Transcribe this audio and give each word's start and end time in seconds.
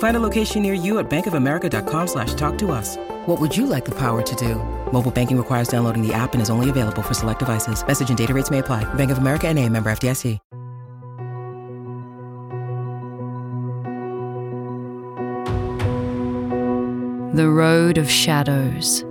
Find 0.00 0.16
a 0.16 0.20
location 0.20 0.62
near 0.62 0.72
you 0.72 0.98
at 0.98 1.10
bankofamerica.com 1.10 2.06
slash 2.06 2.32
talk 2.34 2.56
to 2.58 2.72
us. 2.72 2.96
What 3.26 3.38
would 3.38 3.54
you 3.54 3.66
like 3.66 3.84
the 3.84 3.94
power 3.94 4.22
to 4.22 4.36
do? 4.36 4.54
Mobile 4.92 5.10
banking 5.10 5.36
requires 5.36 5.68
downloading 5.68 6.06
the 6.06 6.14
app 6.14 6.32
and 6.32 6.40
is 6.40 6.48
only 6.48 6.70
available 6.70 7.02
for 7.02 7.14
select 7.14 7.38
devices. 7.38 7.86
Message 7.86 8.08
and 8.08 8.18
data 8.18 8.32
rates 8.34 8.50
may 8.50 8.58
apply. 8.58 8.84
Bank 8.94 9.10
of 9.10 9.18
America 9.18 9.46
and 9.48 9.58
a 9.58 9.68
member 9.68 9.90
FDIC. 9.90 10.38
The 17.34 17.48
Road 17.48 17.98
of 17.98 18.10
Shadows. 18.10 19.04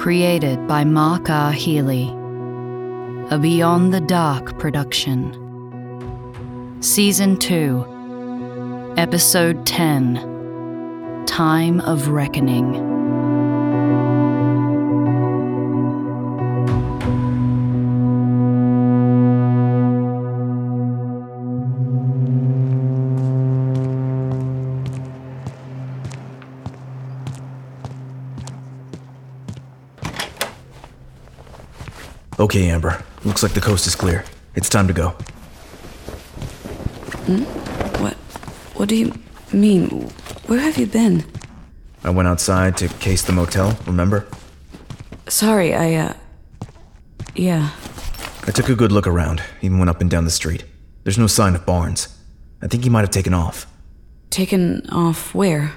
Created 0.00 0.68
by 0.68 0.84
Mark 0.84 1.30
R. 1.30 1.50
Healy. 1.50 2.10
A 3.30 3.38
Beyond 3.38 3.92
the 3.92 4.00
Dark 4.00 4.58
production. 4.58 5.32
Season 6.80 7.38
2. 7.38 7.97
Episode 8.98 9.64
10. 9.64 11.24
Time 11.24 11.80
of 11.82 12.08
Reckoning. 12.08 12.74
Okay, 32.40 32.68
Amber. 32.68 33.00
Looks 33.24 33.44
like 33.44 33.52
the 33.52 33.60
coast 33.60 33.86
is 33.86 33.94
clear. 33.94 34.24
It's 34.56 34.68
time 34.68 34.88
to 34.88 34.92
go. 34.92 35.10
What? 37.28 37.67
What 38.78 38.88
do 38.88 38.94
you 38.94 39.12
mean? 39.52 39.88
Where 40.46 40.60
have 40.60 40.78
you 40.78 40.86
been? 40.86 41.24
I 42.04 42.10
went 42.10 42.28
outside 42.28 42.76
to 42.76 42.86
case 42.88 43.22
the 43.22 43.32
motel, 43.32 43.76
remember? 43.86 44.24
Sorry, 45.26 45.74
I, 45.74 45.94
uh. 45.94 46.12
Yeah. 47.34 47.70
I 48.46 48.52
took 48.52 48.68
a 48.68 48.76
good 48.76 48.92
look 48.92 49.08
around, 49.08 49.42
even 49.62 49.78
went 49.78 49.90
up 49.90 50.00
and 50.00 50.08
down 50.08 50.24
the 50.24 50.30
street. 50.30 50.64
There's 51.02 51.18
no 51.18 51.26
sign 51.26 51.56
of 51.56 51.66
Barnes. 51.66 52.16
I 52.62 52.68
think 52.68 52.84
he 52.84 52.88
might 52.90 53.00
have 53.00 53.10
taken 53.10 53.34
off. 53.34 53.66
Taken 54.30 54.88
off 54.90 55.34
where? 55.34 55.72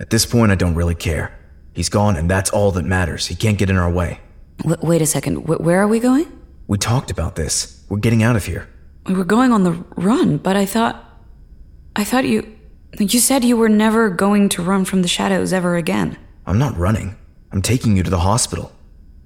At 0.00 0.10
this 0.10 0.26
point, 0.26 0.50
I 0.50 0.56
don't 0.56 0.74
really 0.74 0.96
care. 0.96 1.32
He's 1.74 1.88
gone, 1.88 2.16
and 2.16 2.28
that's 2.28 2.50
all 2.50 2.72
that 2.72 2.84
matters. 2.84 3.28
He 3.28 3.36
can't 3.36 3.56
get 3.56 3.70
in 3.70 3.76
our 3.76 3.90
way. 3.90 4.18
W- 4.58 4.76
wait 4.82 5.00
a 5.00 5.06
second. 5.06 5.36
Wh- 5.46 5.60
where 5.60 5.80
are 5.80 5.86
we 5.88 6.00
going? 6.00 6.26
We 6.66 6.76
talked 6.76 7.10
about 7.12 7.36
this. 7.36 7.84
We're 7.88 7.98
getting 7.98 8.24
out 8.24 8.34
of 8.34 8.46
here. 8.46 8.68
We 9.06 9.14
were 9.14 9.24
going 9.24 9.52
on 9.52 9.62
the 9.62 9.72
run, 9.96 10.38
but 10.38 10.56
I 10.56 10.66
thought. 10.66 11.08
I 11.96 12.04
thought 12.04 12.24
you. 12.24 12.56
You 12.98 13.20
said 13.20 13.44
you 13.44 13.56
were 13.56 13.68
never 13.68 14.10
going 14.10 14.48
to 14.50 14.62
run 14.62 14.84
from 14.84 15.02
the 15.02 15.08
shadows 15.08 15.52
ever 15.52 15.76
again. 15.76 16.18
I'm 16.46 16.58
not 16.58 16.76
running. 16.76 17.16
I'm 17.50 17.62
taking 17.62 17.96
you 17.96 18.02
to 18.02 18.10
the 18.10 18.20
hospital. 18.20 18.72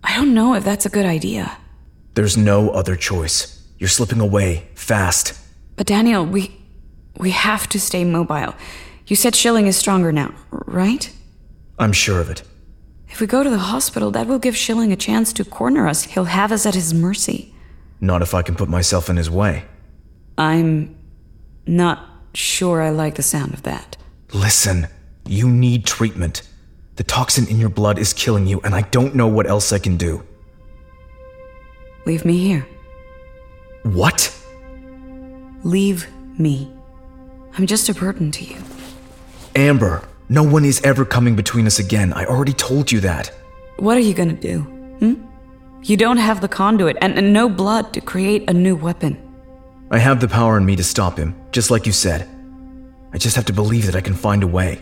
I 0.05 0.15
don't 0.17 0.35
know 0.35 0.55
if 0.55 0.65
that's 0.65 0.87
a 0.87 0.89
good 0.91 1.07
idea. 1.07 1.57
There's 2.15 2.37
no 2.37 2.71
other 2.71 2.97
choice. 2.97 3.67
You're 3.79 3.89
slipping 3.89 4.21
away, 4.21 4.69
fast. 4.75 5.39
But 5.77 5.87
Daniel, 5.87 6.25
we. 6.25 6.57
We 7.19 7.31
have 7.31 7.67
to 7.71 7.81
stay 7.81 8.05
mobile. 8.05 8.55
You 9.07 9.17
said 9.17 9.35
Schilling 9.35 9.67
is 9.67 9.77
stronger 9.77 10.13
now, 10.13 10.35
right? 10.51 11.11
I'm 11.79 11.93
sure 11.93 12.21
of 12.21 12.29
it. 12.29 12.43
If 13.09 13.21
we 13.21 13.27
go 13.27 13.43
to 13.43 13.49
the 13.49 13.59
hospital, 13.59 14.11
that 14.11 14.27
will 14.27 14.39
give 14.39 14.57
Schilling 14.57 14.93
a 14.93 14.97
chance 14.97 15.33
to 15.35 15.45
corner 15.45 15.89
us. 15.89 16.03
He'll 16.03 16.25
have 16.25 16.53
us 16.53 16.67
at 16.67 16.75
his 16.75 16.93
mercy. 16.93 17.55
Not 18.01 18.21
if 18.21 18.35
I 18.35 18.43
can 18.43 18.55
put 18.55 18.69
myself 18.69 19.09
in 19.09 19.17
his 19.17 19.31
way. 19.31 19.65
I'm 20.37 20.95
not 21.67 22.07
sure 22.37 22.83
I 22.83 22.91
like 22.91 23.15
the 23.15 23.23
sound 23.23 23.55
of 23.55 23.63
that. 23.63 23.97
Listen, 24.33 24.89
you 25.27 25.49
need 25.49 25.85
treatment. 25.87 26.43
The 26.97 27.05
toxin 27.05 27.47
in 27.49 27.59
your 27.59 27.69
blood 27.69 27.99
is 27.99 28.13
killing 28.13 28.47
you, 28.47 28.61
and 28.63 28.75
I 28.75 28.83
don't 28.83 29.15
know 29.15 29.27
what 29.27 29.47
else 29.47 29.73
I 29.73 29.79
can 29.79 29.97
do. 29.97 30.25
Leave 32.07 32.25
me 32.25 32.39
here. 32.39 32.67
What? 33.83 34.33
Leave 35.65 36.07
me. 36.39 36.71
I'm 37.59 37.67
just 37.67 37.89
a 37.89 37.95
burden 37.95 38.31
to 38.33 38.45
you. 38.45 38.59
Amber, 39.55 40.07
no 40.29 40.43
one 40.43 40.65
is 40.65 40.81
ever 40.83 41.05
coming 41.05 41.37
between 41.37 41.67
us 41.67 41.79
again. 41.79 42.13
I 42.13 42.27
already 42.27 42.53
told 42.53 42.93
you 42.93 43.01
that. 43.01 43.29
What 43.79 43.97
are 43.97 44.01
you 44.01 44.15
gonna 44.15 44.35
do? 44.35 44.61
Hmm? 45.01 45.15
You 45.83 45.97
don't 45.97 46.17
have 46.17 46.41
the 46.41 46.49
conduit 46.49 46.97
and, 47.01 47.19
and 47.19 47.33
no 47.33 47.49
blood 47.49 47.93
to 47.95 48.01
create 48.01 48.49
a 48.49 48.53
new 48.53 48.77
weapon. 48.77 49.26
I 49.91 49.99
have 49.99 50.21
the 50.21 50.29
power 50.29 50.57
in 50.57 50.65
me 50.65 50.75
to 50.77 50.85
stop 50.85 51.17
him, 51.17 51.35
just 51.53 51.71
like 51.71 51.87
you 51.87 51.93
said. 51.93 52.29
I 53.13 53.19
just 53.19 53.37
have 53.37 53.45
to 53.47 53.53
believe 53.53 53.87
that 53.87 53.95
I 53.95 54.01
can 54.01 54.15
find 54.15 54.43
a 54.43 54.47
way. 54.47 54.81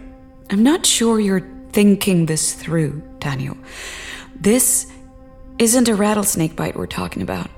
I'm 0.50 0.62
not 0.62 0.86
sure 0.86 1.20
you're 1.20 1.46
thinking 1.72 2.26
this 2.26 2.54
through, 2.54 3.02
Daniel. 3.18 3.56
This 4.34 4.90
isn't 5.58 5.88
a 5.88 5.94
rattlesnake 5.94 6.56
bite 6.56 6.74
we're 6.74 6.86
talking 6.86 7.22
about. 7.22 7.50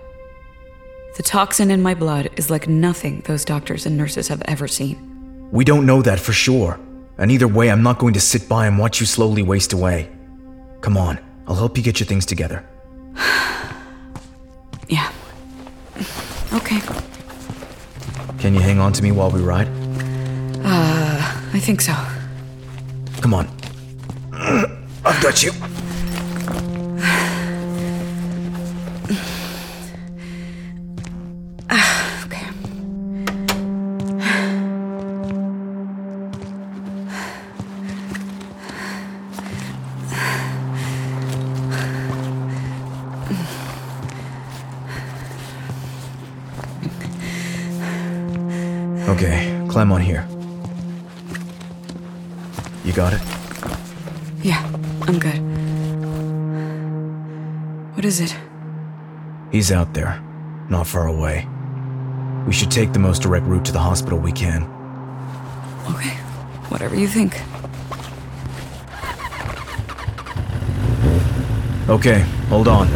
The 1.16 1.22
toxin 1.22 1.70
in 1.70 1.82
my 1.82 1.94
blood 1.94 2.30
is 2.36 2.50
like 2.50 2.68
nothing 2.68 3.22
those 3.22 3.44
doctors 3.44 3.86
and 3.86 3.96
nurses 3.96 4.28
have 4.28 4.42
ever 4.46 4.68
seen. 4.68 5.48
We 5.50 5.64
don't 5.64 5.86
know 5.86 6.02
that 6.02 6.20
for 6.20 6.32
sure. 6.32 6.78
And 7.16 7.30
either 7.30 7.48
way, 7.48 7.70
I'm 7.70 7.82
not 7.82 7.98
going 7.98 8.14
to 8.14 8.20
sit 8.20 8.48
by 8.48 8.66
and 8.66 8.78
watch 8.78 9.00
you 9.00 9.06
slowly 9.06 9.42
waste 9.42 9.72
away. 9.72 10.10
Come 10.82 10.96
on, 10.96 11.18
I'll 11.46 11.54
help 11.54 11.76
you 11.76 11.82
get 11.82 12.00
your 12.00 12.06
things 12.06 12.26
together. 12.26 12.66
Yeah. 14.88 15.10
Okay. 16.52 16.80
Can 18.38 18.54
you 18.54 18.60
hang 18.60 18.78
on 18.78 18.92
to 18.92 19.02
me 19.02 19.12
while 19.12 19.30
we 19.30 19.40
ride? 19.40 19.68
Uh, 20.64 21.18
I 21.52 21.58
think 21.60 21.80
so. 21.80 21.94
Come 23.20 23.34
on. 23.34 23.48
I've 25.04 25.22
got 25.22 25.42
you. 25.42 25.52
Climb 49.86 49.92
on 49.92 50.00
here. 50.00 50.26
You 52.84 52.92
got 52.92 53.12
it? 53.12 53.20
Yeah, 54.42 54.60
I'm 55.02 55.20
good. 55.20 55.38
What 57.94 58.04
is 58.04 58.18
it? 58.18 58.36
He's 59.52 59.70
out 59.70 59.94
there, 59.94 60.20
not 60.68 60.88
far 60.88 61.06
away. 61.06 61.46
We 62.48 62.52
should 62.52 62.72
take 62.72 62.92
the 62.92 62.98
most 62.98 63.22
direct 63.22 63.46
route 63.46 63.64
to 63.66 63.72
the 63.72 63.78
hospital 63.78 64.18
we 64.18 64.32
can. 64.32 64.64
Okay, 65.90 66.16
whatever 66.68 66.96
you 66.96 67.06
think. 67.06 67.40
Okay, 71.88 72.20
hold 72.48 72.66
on. 72.66 72.88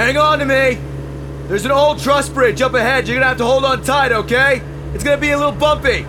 Hang 0.00 0.16
on 0.16 0.38
to 0.38 0.46
me! 0.46 0.78
There's 1.46 1.66
an 1.66 1.72
old 1.72 1.98
truss 1.98 2.30
bridge 2.30 2.62
up 2.62 2.72
ahead. 2.72 3.06
You're 3.06 3.16
gonna 3.16 3.26
have 3.26 3.36
to 3.36 3.44
hold 3.44 3.66
on 3.66 3.82
tight, 3.82 4.12
okay? 4.12 4.62
It's 4.94 5.04
gonna 5.04 5.20
be 5.20 5.32
a 5.32 5.36
little 5.36 5.52
bumpy. 5.52 6.06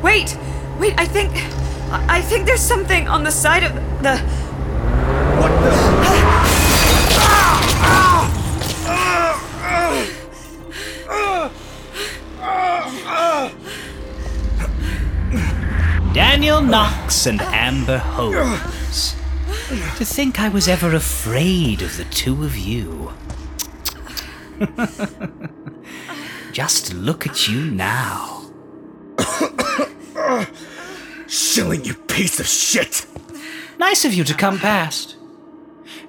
Wait! 0.00 0.38
Wait, 0.78 0.94
I 0.96 1.06
think. 1.06 1.32
I 1.90 2.18
I 2.18 2.22
think 2.22 2.46
there's 2.46 2.60
something 2.60 3.08
on 3.08 3.24
the 3.24 3.32
side 3.32 3.64
of 3.64 3.74
the. 4.00 4.18
What 5.40 5.50
the? 5.60 5.72
Daniel 16.14 16.62
Knox 16.62 17.26
and 17.26 17.40
Amber 17.40 17.98
Holmes. 17.98 18.75
To 19.96 20.04
think 20.04 20.38
I 20.38 20.50
was 20.50 20.68
ever 20.68 20.94
afraid 20.94 21.80
of 21.80 21.96
the 21.96 22.04
two 22.04 22.44
of 22.44 22.54
you. 22.54 23.14
Just 26.52 26.92
look 26.92 27.26
at 27.26 27.48
you 27.48 27.70
now. 27.70 28.42
Schilling, 31.26 31.82
you 31.86 31.94
piece 31.94 32.38
of 32.38 32.46
shit! 32.46 33.06
Nice 33.78 34.04
of 34.04 34.12
you 34.12 34.22
to 34.24 34.34
come 34.34 34.58
past. 34.58 35.16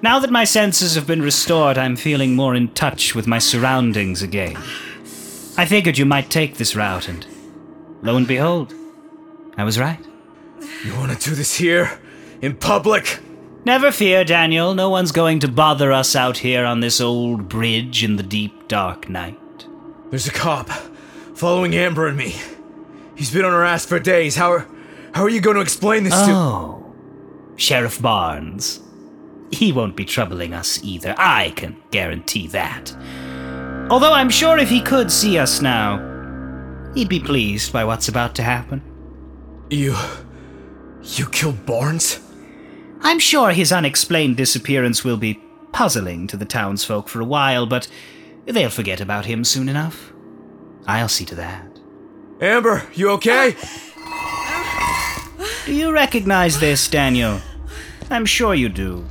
Now 0.02 0.18
that 0.18 0.30
my 0.30 0.44
senses 0.44 0.94
have 0.94 1.06
been 1.06 1.22
restored, 1.22 1.78
I'm 1.78 1.96
feeling 1.96 2.36
more 2.36 2.54
in 2.54 2.68
touch 2.74 3.14
with 3.14 3.26
my 3.26 3.38
surroundings 3.38 4.20
again. 4.20 4.58
I 5.56 5.64
figured 5.64 5.96
you 5.96 6.04
might 6.04 6.28
take 6.28 6.58
this 6.58 6.76
route, 6.76 7.08
and 7.08 7.26
lo 8.02 8.18
and 8.18 8.26
behold, 8.28 8.74
I 9.56 9.64
was 9.64 9.78
right. 9.78 10.04
You 10.84 10.94
wanna 10.94 11.16
do 11.16 11.34
this 11.34 11.54
here? 11.54 11.98
In 12.42 12.54
public? 12.54 13.20
Never 13.64 13.90
fear, 13.90 14.24
Daniel. 14.24 14.74
No 14.74 14.88
one's 14.88 15.12
going 15.12 15.40
to 15.40 15.48
bother 15.48 15.92
us 15.92 16.16
out 16.16 16.38
here 16.38 16.64
on 16.64 16.80
this 16.80 17.00
old 17.00 17.48
bridge 17.48 18.02
in 18.02 18.16
the 18.16 18.22
deep, 18.22 18.68
dark 18.68 19.08
night. 19.08 19.66
There's 20.10 20.26
a 20.26 20.32
cop 20.32 20.70
following 21.34 21.74
Amber 21.74 22.06
and 22.06 22.16
me. 22.16 22.36
He's 23.14 23.32
been 23.32 23.44
on 23.44 23.52
our 23.52 23.64
ass 23.64 23.84
for 23.84 23.98
days. 23.98 24.36
How 24.36 24.52
are, 24.52 24.68
how 25.12 25.22
are 25.22 25.28
you 25.28 25.40
going 25.40 25.56
to 25.56 25.62
explain 25.62 26.04
this 26.04 26.14
to? 26.14 26.30
Oh, 26.30 26.94
Sheriff 27.56 28.00
Barnes. 28.00 28.80
He 29.50 29.72
won't 29.72 29.96
be 29.96 30.04
troubling 30.04 30.54
us 30.54 30.82
either. 30.82 31.14
I 31.18 31.50
can 31.50 31.76
guarantee 31.90 32.46
that. 32.48 32.94
Although 33.90 34.12
I'm 34.12 34.30
sure 34.30 34.58
if 34.58 34.68
he 34.68 34.80
could 34.80 35.10
see 35.10 35.38
us 35.38 35.60
now, 35.60 35.98
he'd 36.94 37.08
be 37.08 37.20
pleased 37.20 37.72
by 37.72 37.84
what's 37.84 38.08
about 38.08 38.34
to 38.36 38.42
happen. 38.42 38.82
You, 39.70 39.96
you 41.02 41.26
killed 41.28 41.66
Barnes? 41.66 42.20
I'm 43.00 43.18
sure 43.18 43.52
his 43.52 43.72
unexplained 43.72 44.36
disappearance 44.36 45.04
will 45.04 45.16
be 45.16 45.40
puzzling 45.72 46.26
to 46.28 46.36
the 46.36 46.44
townsfolk 46.44 47.08
for 47.08 47.20
a 47.20 47.24
while, 47.24 47.66
but 47.66 47.88
they'll 48.46 48.70
forget 48.70 49.00
about 49.00 49.26
him 49.26 49.44
soon 49.44 49.68
enough. 49.68 50.12
I'll 50.86 51.08
see 51.08 51.24
to 51.26 51.34
that. 51.36 51.66
Amber, 52.40 52.84
you 52.94 53.10
okay? 53.10 53.56
Do 55.66 55.74
you 55.74 55.92
recognize 55.92 56.60
this, 56.60 56.88
Daniel? 56.88 57.40
I'm 58.10 58.24
sure 58.24 58.54
you 58.54 58.68
do. 58.68 59.04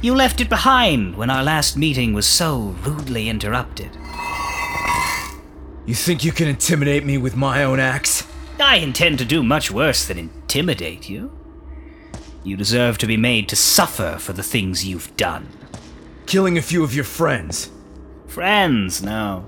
You 0.00 0.14
left 0.14 0.40
it 0.40 0.48
behind 0.48 1.16
when 1.16 1.28
our 1.28 1.42
last 1.42 1.76
meeting 1.76 2.14
was 2.14 2.26
so 2.26 2.74
rudely 2.82 3.28
interrupted. 3.28 3.90
You 5.84 5.94
think 5.94 6.24
you 6.24 6.32
can 6.32 6.48
intimidate 6.48 7.04
me 7.04 7.18
with 7.18 7.36
my 7.36 7.64
own 7.64 7.80
axe? 7.80 8.26
I 8.58 8.76
intend 8.76 9.18
to 9.18 9.24
do 9.24 9.42
much 9.42 9.70
worse 9.70 10.06
than 10.06 10.18
intimidate 10.18 11.08
you. 11.08 11.32
You 12.42 12.56
deserve 12.56 12.96
to 12.98 13.06
be 13.06 13.16
made 13.16 13.48
to 13.48 13.56
suffer 13.56 14.16
for 14.18 14.32
the 14.32 14.42
things 14.42 14.86
you've 14.86 15.14
done. 15.16 15.48
Killing 16.26 16.56
a 16.56 16.62
few 16.62 16.82
of 16.82 16.94
your 16.94 17.04
friends. 17.04 17.70
Friends, 18.26 19.02
no. 19.02 19.44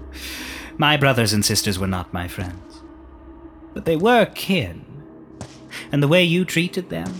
My 0.76 0.96
brothers 0.96 1.32
and 1.32 1.44
sisters 1.44 1.78
were 1.78 1.86
not 1.86 2.12
my 2.12 2.28
friends. 2.28 2.82
But 3.72 3.84
they 3.84 3.96
were 3.96 4.26
kin. 4.26 4.84
And 5.90 6.02
the 6.02 6.08
way 6.08 6.22
you 6.22 6.44
treated 6.44 6.90
them, 6.90 7.14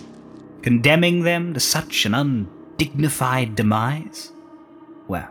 condemning 0.62 1.22
them 1.22 1.54
to 1.54 1.60
such 1.60 2.04
an 2.04 2.14
undignified 2.14 3.54
demise, 3.54 4.32
well, 5.08 5.30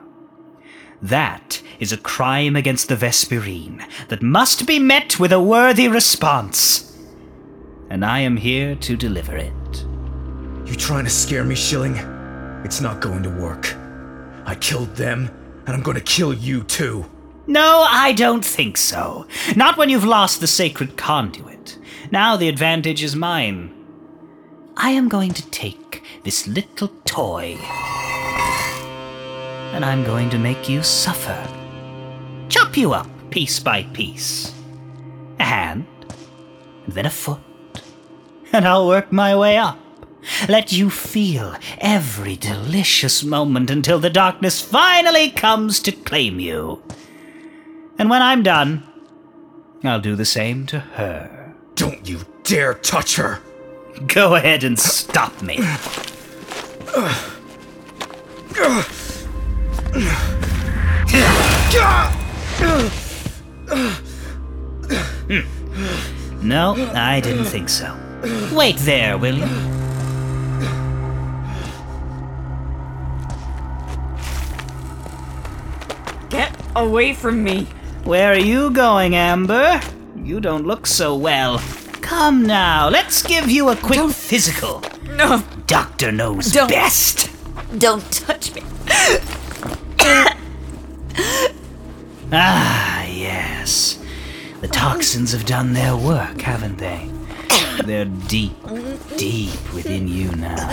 that 1.01 1.61
is 1.79 1.91
a 1.91 1.97
crime 1.97 2.55
against 2.55 2.87
the 2.87 2.95
Vesperine 2.95 3.83
that 4.07 4.21
must 4.21 4.65
be 4.65 4.79
met 4.79 5.19
with 5.19 5.31
a 5.31 5.41
worthy 5.41 5.87
response. 5.87 6.97
And 7.89 8.05
I 8.05 8.19
am 8.19 8.37
here 8.37 8.75
to 8.75 8.95
deliver 8.95 9.35
it. 9.35 9.53
You 10.71 10.77
trying 10.77 11.03
to 11.03 11.09
scare 11.09 11.43
me, 11.43 11.53
Schilling? 11.53 11.97
It's 12.63 12.79
not 12.79 13.01
going 13.01 13.23
to 13.23 13.29
work. 13.29 13.75
I 14.45 14.55
killed 14.55 14.95
them, 14.95 15.29
and 15.65 15.75
I'm 15.75 15.83
going 15.83 15.97
to 15.97 16.03
kill 16.03 16.33
you 16.33 16.63
too. 16.63 17.05
No, 17.45 17.85
I 17.89 18.13
don't 18.13 18.45
think 18.45 18.77
so. 18.77 19.27
Not 19.57 19.75
when 19.75 19.89
you've 19.89 20.05
lost 20.05 20.39
the 20.39 20.47
sacred 20.47 20.95
conduit. 20.95 21.77
Now 22.09 22.37
the 22.37 22.47
advantage 22.47 23.03
is 23.03 23.17
mine. 23.17 23.75
I 24.77 24.91
am 24.91 25.09
going 25.09 25.33
to 25.33 25.49
take 25.49 26.03
this 26.23 26.47
little 26.47 26.87
toy, 27.03 27.57
and 29.73 29.83
I'm 29.83 30.05
going 30.05 30.29
to 30.29 30.39
make 30.39 30.69
you 30.69 30.83
suffer. 30.83 31.37
Chop 32.47 32.77
you 32.77 32.93
up 32.93 33.09
piece 33.29 33.59
by 33.59 33.83
piece. 33.91 34.53
A 35.37 35.43
hand, 35.43 35.85
and 36.85 36.93
then 36.93 37.07
a 37.07 37.09
foot, 37.09 37.41
and 38.53 38.65
I'll 38.65 38.87
work 38.87 39.11
my 39.11 39.35
way 39.35 39.57
up. 39.57 39.77
Let 40.47 40.71
you 40.71 40.89
feel 40.89 41.55
every 41.79 42.35
delicious 42.35 43.23
moment 43.23 43.69
until 43.69 43.99
the 43.99 44.09
darkness 44.09 44.61
finally 44.61 45.29
comes 45.29 45.79
to 45.81 45.91
claim 45.91 46.39
you. 46.39 46.83
And 47.97 48.09
when 48.09 48.21
I'm 48.21 48.43
done, 48.43 48.83
I'll 49.83 50.01
do 50.01 50.15
the 50.15 50.25
same 50.25 50.65
to 50.67 50.79
her. 50.79 51.53
Don't 51.75 52.07
you 52.07 52.19
dare 52.43 52.75
touch 52.75 53.15
her! 53.15 53.39
Go 54.07 54.35
ahead 54.35 54.63
and 54.63 54.79
stop 54.79 55.41
me. 55.41 55.57
Hmm. 65.27 66.47
No, 66.47 66.73
I 66.93 67.21
didn't 67.21 67.45
think 67.45 67.69
so. 67.69 67.95
Wait 68.53 68.77
there, 68.77 69.17
will 69.17 69.37
you? 69.37 69.80
Away 76.75 77.13
from 77.13 77.43
me! 77.43 77.65
Where 78.03 78.31
are 78.33 78.37
you 78.39 78.71
going, 78.71 79.15
Amber? 79.15 79.79
You 80.15 80.39
don't 80.39 80.65
look 80.65 80.87
so 80.87 81.15
well. 81.15 81.59
Come 82.01 82.45
now, 82.45 82.89
let's 82.89 83.21
give 83.23 83.49
you 83.49 83.69
a 83.69 83.75
quick 83.75 83.97
Don't- 83.99 84.13
physical. 84.15 84.83
No! 85.15 85.43
Doctor 85.67 86.11
knows 86.11 86.51
Don't. 86.51 86.69
best. 86.69 87.29
Don't 87.79 88.09
touch 88.11 88.53
me! 88.55 88.61
Ah, 92.33 93.03
yes. 93.05 93.99
The 94.61 94.67
toxins 94.69 95.33
have 95.33 95.45
done 95.45 95.73
their 95.73 95.97
work, 95.97 96.39
haven't 96.41 96.77
they? 96.77 97.09
They're 97.83 98.05
deep, 98.05 98.55
deep 99.17 99.73
within 99.73 100.07
you 100.07 100.31
now. 100.35 100.69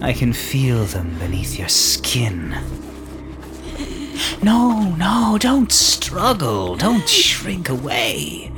I 0.00 0.12
can 0.12 0.32
feel 0.32 0.84
them 0.84 1.18
beneath 1.18 1.58
your 1.58 1.68
skin. 1.68 2.54
No, 4.42 4.94
no, 4.96 5.38
don't 5.40 5.72
struggle. 5.72 6.76
Don't 6.76 7.08
shrink 7.08 7.68
away. 7.68 8.52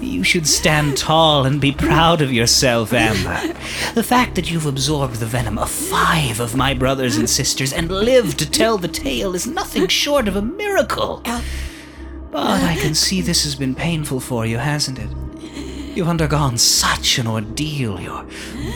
You 0.00 0.22
should 0.22 0.46
stand 0.46 0.98
tall 0.98 1.46
and 1.46 1.60
be 1.60 1.72
proud 1.72 2.20
of 2.20 2.32
yourself, 2.32 2.92
Amber. 2.92 3.54
The 3.94 4.02
fact 4.02 4.34
that 4.34 4.50
you've 4.50 4.66
absorbed 4.66 5.16
the 5.16 5.26
venom 5.26 5.58
of 5.58 5.70
five 5.70 6.38
of 6.38 6.54
my 6.54 6.74
brothers 6.74 7.16
and 7.16 7.28
sisters 7.30 7.72
and 7.72 7.90
lived 7.90 8.38
to 8.40 8.50
tell 8.50 8.76
the 8.76 8.88
tale 8.88 9.34
is 9.34 9.46
nothing 9.46 9.88
short 9.88 10.28
of 10.28 10.36
a 10.36 10.42
miracle. 10.42 11.22
But 12.30 12.62
I 12.62 12.76
can 12.76 12.94
see 12.94 13.22
this 13.22 13.44
has 13.44 13.54
been 13.54 13.74
painful 13.74 14.20
for 14.20 14.44
you, 14.44 14.58
hasn't 14.58 14.98
it? 14.98 15.10
You've 15.96 16.08
undergone 16.08 16.58
such 16.58 17.18
an 17.18 17.26
ordeal, 17.26 17.98
your 17.98 18.26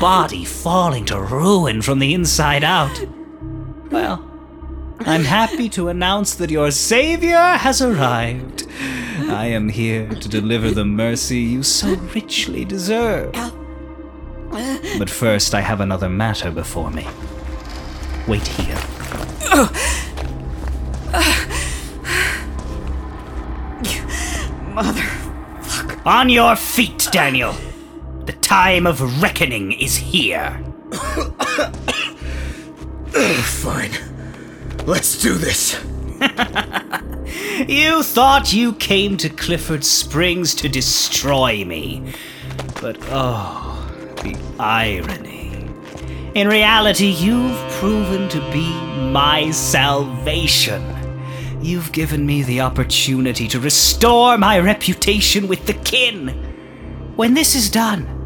body 0.00 0.46
falling 0.46 1.04
to 1.06 1.20
ruin 1.20 1.82
from 1.82 1.98
the 1.98 2.14
inside 2.14 2.64
out. 2.64 2.98
Well, 3.90 4.29
I'm 5.00 5.24
happy 5.24 5.68
to 5.70 5.88
announce 5.88 6.34
that 6.34 6.50
your 6.50 6.70
savior 6.70 7.36
has 7.38 7.80
arrived. 7.80 8.66
I 9.28 9.46
am 9.46 9.70
here 9.70 10.08
to 10.08 10.28
deliver 10.28 10.70
the 10.70 10.84
mercy 10.84 11.38
you 11.38 11.62
so 11.62 11.94
richly 12.14 12.64
deserve. 12.66 13.32
But 14.98 15.08
first, 15.08 15.54
I 15.54 15.60
have 15.62 15.80
another 15.80 16.08
matter 16.10 16.50
before 16.50 16.90
me. 16.90 17.06
Wait 18.28 18.46
here. 18.46 18.76
Mother. 24.74 25.08
On 26.04 26.28
your 26.28 26.56
feet, 26.56 27.08
Daniel. 27.10 27.54
The 28.26 28.32
time 28.34 28.86
of 28.86 29.22
reckoning 29.22 29.72
is 29.72 29.96
here. 29.96 30.62
Fine. 33.62 34.09
Let's 34.86 35.20
do 35.20 35.34
this. 35.34 35.78
You 37.68 38.02
thought 38.02 38.54
you 38.54 38.72
came 38.72 39.18
to 39.18 39.28
Clifford 39.28 39.84
Springs 39.84 40.54
to 40.56 40.68
destroy 40.68 41.62
me. 41.62 42.14
But 42.80 42.96
oh, 43.10 43.86
the 44.22 44.34
irony. 44.58 45.68
In 46.34 46.48
reality, 46.48 47.08
you've 47.08 47.58
proven 47.72 48.30
to 48.30 48.40
be 48.50 48.72
my 49.10 49.50
salvation. 49.50 50.82
You've 51.60 51.92
given 51.92 52.24
me 52.24 52.42
the 52.42 52.62
opportunity 52.62 53.46
to 53.48 53.60
restore 53.60 54.38
my 54.38 54.58
reputation 54.58 55.46
with 55.46 55.66
the 55.66 55.74
kin. 55.74 56.28
When 57.16 57.34
this 57.34 57.54
is 57.54 57.68
done, 57.68 58.16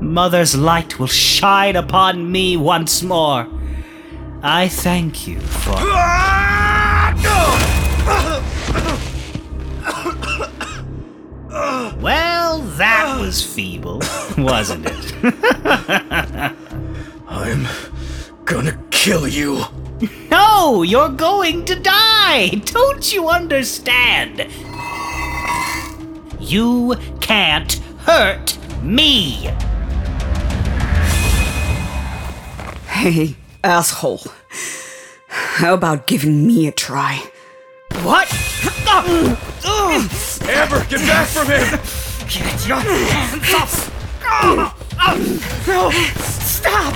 Mother's 0.00 0.56
light 0.56 0.98
will 0.98 1.06
shine 1.06 1.76
upon 1.76 2.32
me 2.32 2.56
once 2.56 3.02
more. 3.04 3.46
I 4.42 4.68
thank 4.68 5.26
you 5.28 5.38
for. 5.40 5.74
Well, 12.00 12.62
that 12.78 13.18
was 13.20 13.44
feeble, 13.44 14.00
wasn't 14.38 14.86
it? 14.86 15.14
I'm 17.28 17.66
gonna 18.46 18.82
kill 18.90 19.28
you. 19.28 19.64
No, 20.30 20.82
you're 20.82 21.10
going 21.10 21.66
to 21.66 21.74
die! 21.74 22.48
Don't 22.64 23.12
you 23.12 23.28
understand? 23.28 24.48
You 26.40 26.96
can't 27.20 27.74
hurt 28.06 28.56
me! 28.82 29.50
Hey, 32.88 33.36
asshole. 33.62 34.22
How 35.28 35.74
about 35.74 36.06
giving 36.06 36.46
me 36.46 36.66
a 36.66 36.72
try? 36.72 37.22
What? 38.02 38.28
Amber, 40.48 40.84
get 40.86 41.00
back 41.06 41.28
from 41.28 41.46
him! 41.46 41.78
Get 42.28 42.66
your 42.66 42.78
hands 42.78 43.54
off! 43.54 43.90
No! 45.66 45.90
Stop! 45.90 46.94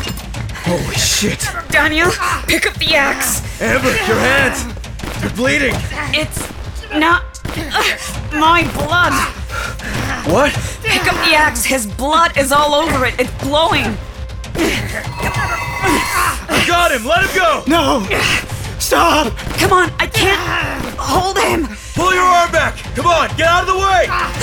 Holy 0.65 0.95
shit! 0.95 1.47
Daniel, 1.71 2.11
pick 2.47 2.67
up 2.67 2.75
the 2.75 2.95
axe! 2.95 3.43
Amber, 3.61 3.91
your 3.91 4.19
hands! 4.19 4.65
You're 5.23 5.33
bleeding! 5.33 5.75
It's 6.13 6.49
not 6.93 7.41
uh, 7.57 8.39
my 8.39 8.63
blood! 8.75 9.13
What? 10.33 10.53
Pick 10.83 11.07
up 11.07 11.17
the 11.27 11.35
axe! 11.35 11.65
His 11.65 11.87
blood 11.87 12.37
is 12.37 12.51
all 12.51 12.75
over 12.75 13.05
it! 13.05 13.15
It's 13.19 13.33
glowing! 13.43 13.97
I 15.87 16.65
got 16.67 16.93
him! 16.93 17.05
Let 17.05 17.25
him 17.25 17.37
go! 17.37 17.63
No! 17.67 18.07
Stop! 18.79 19.37
Come 19.59 19.73
on, 19.73 19.91
I 19.99 20.07
can't 20.07 20.95
hold 20.99 21.39
him! 21.39 21.69
Pull 21.95 22.13
your 22.15 22.23
arm 22.23 22.51
back! 22.53 22.77
Come 22.95 23.07
on, 23.07 23.29
get 23.37 23.47
out 23.47 23.63
of 23.63 23.69
the 23.69 23.79
way! 23.79 24.34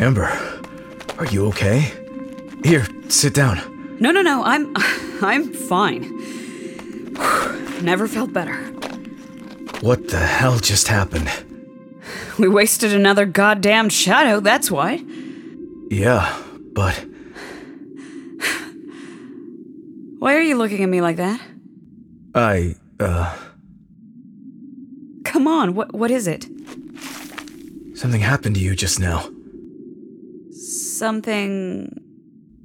Amber, 0.00 0.30
are 1.18 1.26
you 1.26 1.46
okay? 1.48 1.92
Here, 2.64 2.86
sit 3.08 3.34
down. 3.34 3.58
No, 4.00 4.10
no, 4.10 4.22
no. 4.22 4.42
I'm 4.44 4.72
I'm 5.22 5.52
fine. 5.52 6.00
Never 7.82 8.08
felt 8.08 8.32
better. 8.32 8.56
What 9.82 10.08
the 10.08 10.18
hell 10.18 10.58
just 10.58 10.88
happened? 10.88 11.30
We 12.38 12.48
wasted 12.48 12.94
another 12.94 13.26
goddamn 13.26 13.90
shadow, 13.90 14.40
that's 14.40 14.70
why. 14.70 15.04
Yeah, 15.90 16.34
but 16.72 17.04
Why 20.18 20.34
are 20.34 20.42
you 20.42 20.56
looking 20.56 20.82
at 20.82 20.88
me 20.88 21.00
like 21.00 21.16
that? 21.16 21.40
I, 22.34 22.76
uh, 22.98 23.36
Come 25.24 25.46
on, 25.46 25.74
what 25.74 25.92
what 25.94 26.10
is 26.10 26.26
it? 26.26 26.46
something 27.94 28.20
happened 28.22 28.54
to 28.54 28.62
you 28.62 28.74
just 28.74 28.98
now. 28.98 29.28
Something 31.00 31.88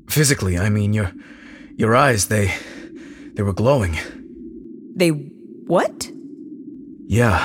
Physically, 0.10 0.58
I 0.58 0.68
mean, 0.68 0.92
your, 0.92 1.14
your 1.78 1.96
eyes, 1.96 2.28
they, 2.28 2.54
they 3.34 3.44
were 3.44 3.54
glowing. 3.54 3.98
they 4.94 5.08
what? 5.08 6.12
Yeah. 7.08 7.40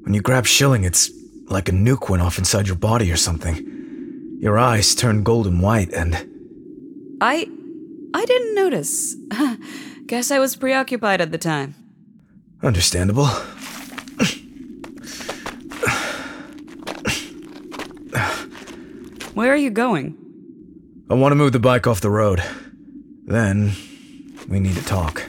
When 0.00 0.14
you 0.14 0.22
grab 0.22 0.46
Schilling, 0.46 0.84
it's 0.84 1.10
like 1.48 1.68
a 1.68 1.72
nuke 1.72 2.08
went 2.08 2.22
off 2.22 2.38
inside 2.38 2.66
your 2.66 2.76
body 2.76 3.12
or 3.12 3.18
something. 3.18 4.38
Your 4.40 4.58
eyes 4.58 4.94
turned 4.94 5.26
golden 5.26 5.60
white 5.60 5.92
and. 5.92 6.14
I 7.20 7.46
I 8.14 8.24
didn't 8.24 8.54
notice. 8.54 9.16
Guess 10.06 10.30
I 10.30 10.38
was 10.38 10.56
preoccupied 10.56 11.20
at 11.20 11.30
the 11.30 11.36
time. 11.36 11.74
Understandable. 12.62 13.28
Where 19.40 19.54
are 19.54 19.56
you 19.56 19.70
going? 19.70 20.18
I 21.08 21.14
want 21.14 21.32
to 21.32 21.34
move 21.34 21.52
the 21.52 21.58
bike 21.58 21.86
off 21.86 22.02
the 22.02 22.10
road. 22.10 22.42
Then, 23.24 23.72
we 24.50 24.60
need 24.60 24.74
to 24.74 24.84
talk. 24.84 25.24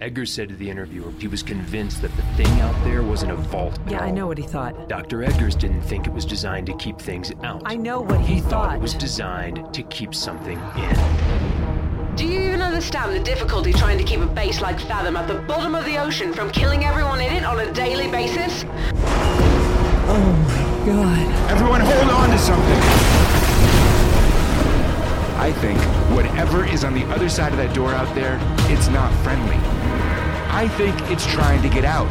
Edgar 0.00 0.26
said 0.26 0.48
to 0.48 0.56
the 0.56 0.68
interviewer 0.68 1.12
he 1.20 1.28
was 1.28 1.44
convinced 1.44 2.02
that 2.02 2.10
the 2.16 2.22
thing 2.34 2.60
out 2.60 2.74
there 2.82 3.04
wasn't 3.04 3.30
a 3.30 3.36
vault. 3.36 3.78
at 3.86 3.92
Yeah, 3.92 4.00
I 4.00 4.10
know 4.10 4.26
what 4.26 4.38
he 4.38 4.44
thought. 4.44 4.88
Dr. 4.88 5.18
Edgars 5.18 5.56
didn't 5.56 5.82
think 5.82 6.08
it 6.08 6.12
was 6.12 6.24
designed 6.24 6.66
to 6.66 6.76
keep 6.76 6.98
things 6.98 7.30
out. 7.44 7.62
I 7.64 7.76
know 7.76 8.00
what 8.00 8.20
he, 8.20 8.34
He 8.34 8.40
thought 8.40 8.74
it 8.74 8.80
was 8.80 8.94
designed 8.94 9.72
to 9.72 9.84
keep 9.84 10.12
something 10.12 10.58
in. 10.58 11.31
Do 12.14 12.26
you 12.26 12.40
even 12.40 12.60
understand 12.60 13.14
the 13.14 13.20
difficulty 13.20 13.72
trying 13.72 13.96
to 13.96 14.04
keep 14.04 14.20
a 14.20 14.26
base 14.26 14.60
like 14.60 14.78
Fathom 14.78 15.16
at 15.16 15.26
the 15.26 15.34
bottom 15.34 15.74
of 15.74 15.86
the 15.86 15.96
ocean 15.96 16.34
from 16.34 16.50
killing 16.50 16.84
everyone 16.84 17.22
in 17.22 17.32
it 17.32 17.42
on 17.42 17.58
a 17.58 17.72
daily 17.72 18.10
basis? 18.10 18.66
Oh 20.04 20.32
my 20.46 20.86
god. 20.86 21.50
Everyone 21.50 21.80
hold 21.80 22.10
on 22.10 22.28
to 22.28 22.38
something. 22.38 22.78
I 25.40 25.52
think 25.60 25.78
whatever 26.14 26.66
is 26.66 26.84
on 26.84 26.92
the 26.92 27.04
other 27.06 27.30
side 27.30 27.52
of 27.52 27.58
that 27.58 27.74
door 27.74 27.94
out 27.94 28.14
there, 28.14 28.38
it's 28.70 28.88
not 28.88 29.10
friendly. 29.24 29.56
I 30.52 30.68
think 30.76 30.94
it's 31.10 31.24
trying 31.24 31.62
to 31.62 31.70
get 31.70 31.86
out. 31.86 32.10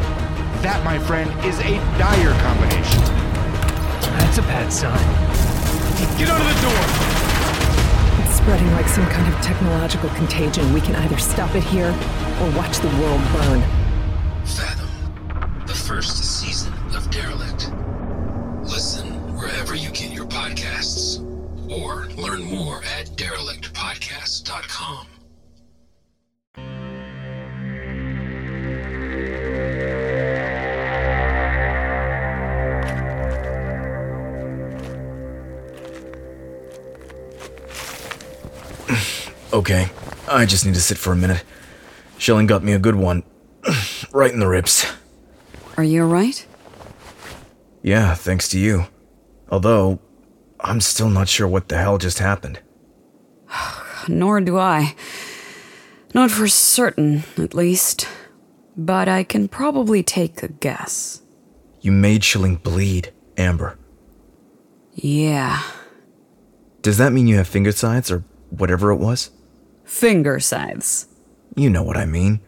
That, 0.62 0.82
my 0.84 0.98
friend, 0.98 1.30
is 1.46 1.60
a 1.60 1.78
dire 1.96 2.34
combination. 2.42 3.02
That's 4.18 4.38
a 4.38 4.42
bad 4.42 4.72
sign. 4.72 4.98
Get 6.18 6.28
under 6.28 6.52
the 6.52 6.60
door! 6.60 7.11
Spreading 8.42 8.72
like 8.72 8.88
some 8.88 9.06
kind 9.06 9.32
of 9.32 9.40
technological 9.40 10.08
contagion. 10.16 10.72
We 10.72 10.80
can 10.80 10.96
either 10.96 11.16
stop 11.16 11.54
it 11.54 11.62
here 11.62 11.90
or 11.90 12.50
watch 12.56 12.76
the 12.78 12.88
world 12.98 13.20
burn. 13.32 13.81
Okay. 39.62 39.90
I 40.28 40.44
just 40.44 40.66
need 40.66 40.74
to 40.74 40.80
sit 40.80 40.98
for 40.98 41.12
a 41.12 41.16
minute. 41.16 41.44
Schilling 42.18 42.48
got 42.48 42.64
me 42.64 42.72
a 42.72 42.80
good 42.80 42.96
one. 42.96 43.22
right 44.12 44.32
in 44.32 44.40
the 44.40 44.48
ribs. 44.48 44.84
Are 45.76 45.84
you 45.84 46.02
alright? 46.02 46.44
Yeah, 47.80 48.14
thanks 48.14 48.48
to 48.48 48.58
you. 48.58 48.86
Although, 49.50 50.00
I'm 50.58 50.80
still 50.80 51.08
not 51.08 51.28
sure 51.28 51.46
what 51.46 51.68
the 51.68 51.78
hell 51.78 51.98
just 51.98 52.18
happened. 52.18 52.58
Nor 54.08 54.40
do 54.40 54.58
I. 54.58 54.96
Not 56.12 56.32
for 56.32 56.48
certain, 56.48 57.22
at 57.36 57.54
least. 57.54 58.08
But 58.76 59.08
I 59.08 59.22
can 59.22 59.46
probably 59.46 60.02
take 60.02 60.42
a 60.42 60.48
guess. 60.48 61.22
You 61.80 61.92
made 61.92 62.24
Schilling 62.24 62.56
bleed, 62.56 63.12
Amber. 63.36 63.78
Yeah. 64.92 65.62
Does 66.80 66.98
that 66.98 67.12
mean 67.12 67.28
you 67.28 67.36
have 67.36 67.46
finger 67.46 67.70
scythes 67.70 68.10
or 68.10 68.24
whatever 68.50 68.90
it 68.90 68.96
was? 68.96 69.30
Finger 69.92 70.40
scythes. 70.40 71.06
You 71.54 71.68
know 71.68 71.82
what 71.82 71.98
I 71.98 72.06
mean. 72.06 72.40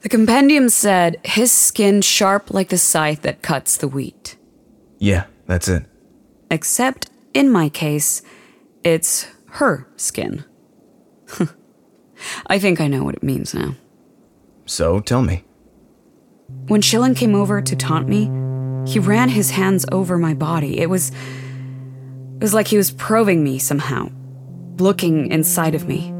The 0.00 0.08
compendium 0.08 0.68
said 0.68 1.16
his 1.24 1.52
skin 1.52 2.02
sharp 2.02 2.52
like 2.52 2.70
the 2.70 2.76
scythe 2.76 3.22
that 3.22 3.40
cuts 3.40 3.76
the 3.76 3.86
wheat. 3.86 4.36
Yeah, 4.98 5.26
that's 5.46 5.68
it. 5.68 5.86
Except, 6.50 7.08
in 7.32 7.50
my 7.50 7.68
case, 7.68 8.20
it's 8.82 9.28
her 9.52 9.86
skin. 9.96 10.44
I 12.48 12.58
think 12.58 12.80
I 12.80 12.88
know 12.88 13.04
what 13.04 13.14
it 13.14 13.22
means 13.22 13.54
now. 13.54 13.76
So, 14.66 14.98
tell 14.98 15.22
me. 15.22 15.44
When 16.66 16.82
Schilling 16.82 17.14
came 17.14 17.36
over 17.36 17.62
to 17.62 17.76
taunt 17.76 18.08
me, 18.08 18.24
he 18.90 18.98
ran 18.98 19.28
his 19.28 19.52
hands 19.52 19.86
over 19.92 20.18
my 20.18 20.34
body. 20.34 20.80
It 20.80 20.90
was. 20.90 21.10
It 21.10 22.42
was 22.42 22.54
like 22.54 22.66
he 22.66 22.76
was 22.76 22.90
probing 22.90 23.44
me 23.44 23.60
somehow, 23.60 24.10
looking 24.78 25.30
inside 25.30 25.76
of 25.76 25.86
me. 25.86 26.12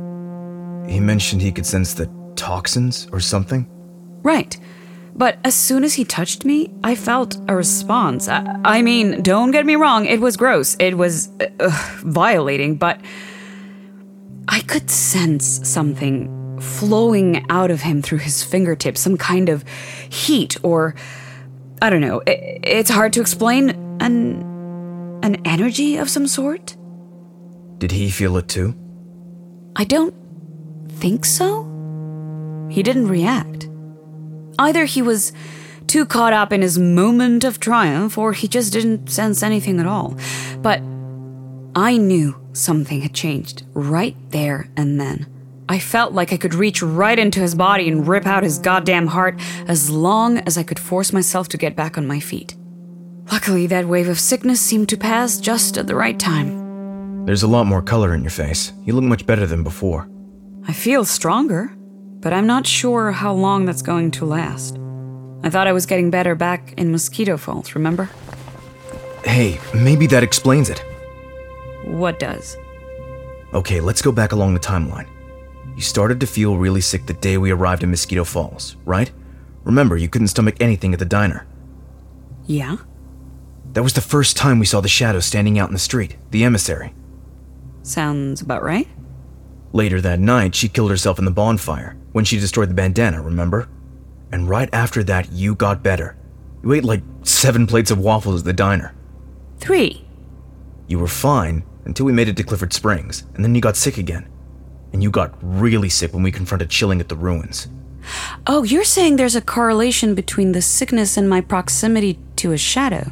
He 0.88 1.00
mentioned 1.00 1.42
he 1.42 1.52
could 1.52 1.66
sense 1.66 1.94
the 1.94 2.10
toxins 2.36 3.08
or 3.12 3.20
something? 3.20 3.68
Right. 4.22 4.58
But 5.14 5.38
as 5.44 5.54
soon 5.54 5.82
as 5.82 5.94
he 5.94 6.04
touched 6.04 6.44
me, 6.44 6.70
I 6.84 6.94
felt 6.94 7.38
a 7.48 7.56
response. 7.56 8.28
I, 8.28 8.60
I 8.64 8.82
mean, 8.82 9.22
don't 9.22 9.50
get 9.50 9.64
me 9.64 9.74
wrong, 9.74 10.04
it 10.04 10.20
was 10.20 10.36
gross. 10.36 10.76
It 10.78 10.96
was 10.96 11.30
uh, 11.40 11.70
violating, 12.04 12.76
but 12.76 13.00
I 14.48 14.60
could 14.60 14.90
sense 14.90 15.66
something 15.68 16.60
flowing 16.60 17.44
out 17.50 17.70
of 17.70 17.80
him 17.80 18.02
through 18.02 18.18
his 18.18 18.42
fingertips, 18.42 19.00
some 19.00 19.16
kind 19.16 19.48
of 19.48 19.64
heat 20.10 20.56
or 20.62 20.94
I 21.82 21.90
don't 21.90 22.00
know. 22.00 22.22
It, 22.26 22.60
it's 22.62 22.90
hard 22.90 23.12
to 23.14 23.20
explain 23.20 23.70
an 24.00 24.42
an 25.22 25.36
energy 25.46 25.96
of 25.96 26.08
some 26.10 26.26
sort. 26.26 26.76
Did 27.78 27.90
he 27.92 28.10
feel 28.10 28.36
it 28.36 28.48
too? 28.48 28.74
I 29.74 29.84
don't 29.84 30.14
think 30.96 31.24
so. 31.24 31.64
He 32.70 32.82
didn't 32.82 33.08
react. 33.08 33.68
Either 34.58 34.84
he 34.84 35.02
was 35.02 35.32
too 35.86 36.06
caught 36.06 36.32
up 36.32 36.52
in 36.52 36.62
his 36.62 36.78
moment 36.78 37.44
of 37.44 37.60
triumph 37.60 38.18
or 38.18 38.32
he 38.32 38.48
just 38.48 38.72
didn't 38.72 39.10
sense 39.10 39.42
anything 39.42 39.78
at 39.78 39.86
all. 39.86 40.16
But 40.58 40.80
I 41.74 41.96
knew 41.96 42.34
something 42.52 43.02
had 43.02 43.14
changed 43.14 43.64
right 43.74 44.16
there 44.30 44.68
and 44.76 45.00
then. 45.00 45.26
I 45.68 45.78
felt 45.78 46.12
like 46.12 46.32
I 46.32 46.36
could 46.36 46.54
reach 46.54 46.80
right 46.80 47.18
into 47.18 47.40
his 47.40 47.54
body 47.54 47.88
and 47.88 48.06
rip 48.06 48.26
out 48.26 48.44
his 48.44 48.58
goddamn 48.58 49.08
heart 49.08 49.40
as 49.66 49.90
long 49.90 50.38
as 50.38 50.56
I 50.56 50.62
could 50.62 50.78
force 50.78 51.12
myself 51.12 51.48
to 51.48 51.56
get 51.58 51.74
back 51.74 51.98
on 51.98 52.06
my 52.06 52.20
feet. 52.20 52.54
Luckily, 53.32 53.66
that 53.66 53.88
wave 53.88 54.08
of 54.08 54.20
sickness 54.20 54.60
seemed 54.60 54.88
to 54.90 54.96
pass 54.96 55.38
just 55.38 55.76
at 55.76 55.88
the 55.88 55.96
right 55.96 56.18
time. 56.18 57.26
There's 57.26 57.42
a 57.42 57.48
lot 57.48 57.66
more 57.66 57.82
color 57.82 58.14
in 58.14 58.22
your 58.22 58.30
face. 58.30 58.72
You 58.84 58.92
look 58.92 59.02
much 59.02 59.26
better 59.26 59.44
than 59.44 59.64
before. 59.64 60.08
I 60.68 60.72
feel 60.72 61.04
stronger, 61.04 61.70
but 62.20 62.32
I'm 62.32 62.46
not 62.46 62.66
sure 62.66 63.12
how 63.12 63.32
long 63.32 63.66
that's 63.66 63.82
going 63.82 64.10
to 64.12 64.24
last. 64.24 64.78
I 65.44 65.50
thought 65.50 65.68
I 65.68 65.72
was 65.72 65.86
getting 65.86 66.10
better 66.10 66.34
back 66.34 66.72
in 66.76 66.90
Mosquito 66.90 67.36
Falls, 67.36 67.76
remember? 67.76 68.10
Hey, 69.24 69.60
maybe 69.72 70.08
that 70.08 70.24
explains 70.24 70.68
it. 70.68 70.82
What 71.84 72.18
does? 72.18 72.56
Okay, 73.54 73.80
let's 73.80 74.02
go 74.02 74.10
back 74.10 74.32
along 74.32 74.54
the 74.54 74.60
timeline. 74.60 75.06
You 75.76 75.82
started 75.82 76.18
to 76.20 76.26
feel 76.26 76.56
really 76.56 76.80
sick 76.80 77.06
the 77.06 77.12
day 77.12 77.38
we 77.38 77.52
arrived 77.52 77.84
in 77.84 77.90
Mosquito 77.90 78.24
Falls, 78.24 78.76
right? 78.84 79.12
Remember, 79.62 79.96
you 79.96 80.08
couldn't 80.08 80.28
stomach 80.28 80.56
anything 80.58 80.92
at 80.92 80.98
the 80.98 81.04
diner. 81.04 81.46
Yeah? 82.46 82.76
That 83.72 83.84
was 83.84 83.92
the 83.92 84.00
first 84.00 84.36
time 84.36 84.58
we 84.58 84.66
saw 84.66 84.80
the 84.80 84.88
shadow 84.88 85.20
standing 85.20 85.60
out 85.60 85.68
in 85.68 85.74
the 85.74 85.78
street, 85.78 86.16
the 86.30 86.42
emissary. 86.42 86.92
Sounds 87.82 88.40
about 88.40 88.64
right. 88.64 88.88
Later 89.72 90.00
that 90.00 90.20
night, 90.20 90.54
she 90.54 90.68
killed 90.68 90.90
herself 90.90 91.18
in 91.18 91.24
the 91.24 91.30
bonfire 91.30 91.96
when 92.12 92.24
she 92.24 92.38
destroyed 92.38 92.70
the 92.70 92.74
bandana, 92.74 93.20
remember? 93.20 93.68
And 94.32 94.48
right 94.48 94.68
after 94.72 95.04
that, 95.04 95.30
you 95.32 95.54
got 95.54 95.82
better. 95.82 96.16
You 96.62 96.72
ate 96.72 96.84
like 96.84 97.02
seven 97.22 97.66
plates 97.66 97.90
of 97.90 97.98
waffles 97.98 98.40
at 98.40 98.44
the 98.46 98.52
diner. 98.52 98.94
Three. 99.58 100.04
You 100.88 100.98
were 100.98 101.08
fine 101.08 101.64
until 101.84 102.06
we 102.06 102.12
made 102.12 102.28
it 102.28 102.36
to 102.36 102.42
Clifford 102.42 102.72
Springs, 102.72 103.24
and 103.34 103.44
then 103.44 103.54
you 103.54 103.60
got 103.60 103.76
sick 103.76 103.98
again. 103.98 104.28
And 104.92 105.02
you 105.02 105.10
got 105.10 105.34
really 105.42 105.88
sick 105.88 106.12
when 106.14 106.22
we 106.22 106.32
confronted 106.32 106.72
Schilling 106.72 107.00
at 107.00 107.08
the 107.08 107.16
ruins. 107.16 107.68
Oh, 108.46 108.62
you're 108.62 108.84
saying 108.84 109.16
there's 109.16 109.36
a 109.36 109.40
correlation 109.40 110.14
between 110.14 110.52
the 110.52 110.62
sickness 110.62 111.16
and 111.16 111.28
my 111.28 111.40
proximity 111.40 112.18
to 112.36 112.52
a 112.52 112.58
shadow? 112.58 113.10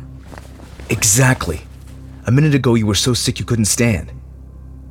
Exactly. 0.89 1.63
A 2.27 2.31
minute 2.31 2.55
ago, 2.55 2.75
you 2.75 2.87
were 2.87 2.95
so 2.95 3.13
sick 3.13 3.39
you 3.39 3.45
couldn't 3.45 3.67
stand. 3.67 4.13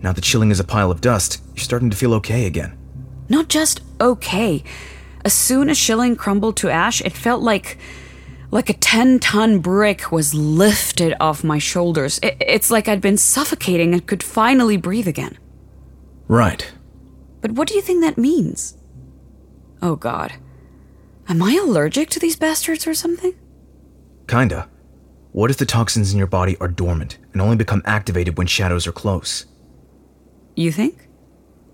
Now 0.03 0.11
that 0.11 0.25
Schilling 0.25 0.51
is 0.51 0.59
a 0.59 0.65
pile 0.65 0.91
of 0.91 1.01
dust, 1.01 1.41
you're 1.55 1.63
starting 1.63 1.89
to 1.89 1.97
feel 1.97 2.13
okay 2.15 2.45
again. 2.45 2.77
Not 3.29 3.47
just 3.47 3.81
okay. 4.01 4.63
As 5.25 5.33
soon 5.33 5.69
as 5.69 5.77
Schilling 5.77 6.17
crumbled 6.17 6.57
to 6.57 6.69
ash, 6.69 7.01
it 7.01 7.13
felt 7.13 7.41
like. 7.41 7.77
like 8.51 8.69
a 8.69 8.73
10 8.73 9.19
ton 9.19 9.59
brick 9.59 10.11
was 10.11 10.35
lifted 10.35 11.15
off 11.19 11.43
my 11.43 11.57
shoulders. 11.57 12.19
It, 12.21 12.35
it's 12.39 12.69
like 12.69 12.87
I'd 12.87 13.01
been 13.01 13.17
suffocating 13.17 13.93
and 13.93 14.05
could 14.05 14.21
finally 14.21 14.77
breathe 14.77 15.07
again. 15.07 15.37
Right. 16.27 16.69
But 17.41 17.53
what 17.53 17.67
do 17.67 17.73
you 17.73 17.81
think 17.81 18.01
that 18.01 18.17
means? 18.17 18.77
Oh 19.81 19.95
god. 19.95 20.33
Am 21.29 21.41
I 21.41 21.53
allergic 21.55 22.09
to 22.11 22.19
these 22.19 22.35
bastards 22.35 22.85
or 22.85 22.93
something? 22.93 23.33
Kinda. 24.27 24.69
What 25.31 25.49
if 25.49 25.57
the 25.57 25.65
toxins 25.65 26.11
in 26.11 26.17
your 26.17 26.27
body 26.27 26.57
are 26.59 26.67
dormant 26.67 27.17
and 27.31 27.41
only 27.41 27.55
become 27.55 27.81
activated 27.85 28.37
when 28.37 28.47
shadows 28.47 28.85
are 28.85 28.91
close? 28.91 29.45
You 30.55 30.71
think? 30.71 31.07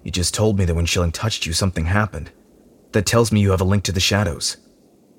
You 0.04 0.12
just 0.12 0.34
told 0.34 0.58
me 0.58 0.66
that 0.66 0.76
when 0.76 0.86
Schilling 0.86 1.12
touched 1.12 1.46
you, 1.46 1.54
something 1.54 1.86
happened. 1.86 2.32
That 2.94 3.06
tells 3.06 3.32
me 3.32 3.42
you 3.42 3.52
have 3.52 3.62
a 3.62 3.66
link 3.66 3.84
to 3.84 3.92
the 3.92 4.00
shadows. 4.00 4.58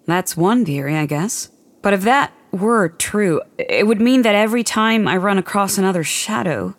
That's 0.07 0.37
one 0.37 0.65
theory, 0.65 0.97
I 0.97 1.07
guess. 1.07 1.51
But 1.83 1.93
if 1.93 2.03
that 2.03 2.33
were 2.51 2.89
true, 2.89 3.43
it 3.59 3.87
would 3.87 4.01
mean 4.01 4.23
that 4.23 4.35
every 4.35 4.65
time 4.65 5.07
I 5.07 5.17
run 5.17 5.39
across 5.39 5.79
another 5.79 6.03
shadow. 6.03 6.75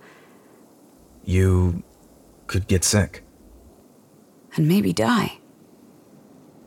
You 1.24 1.84
could 2.48 2.68
get 2.68 2.84
sick. 2.84 3.24
And 4.56 4.68
maybe 4.68 4.92
die. 4.92 5.40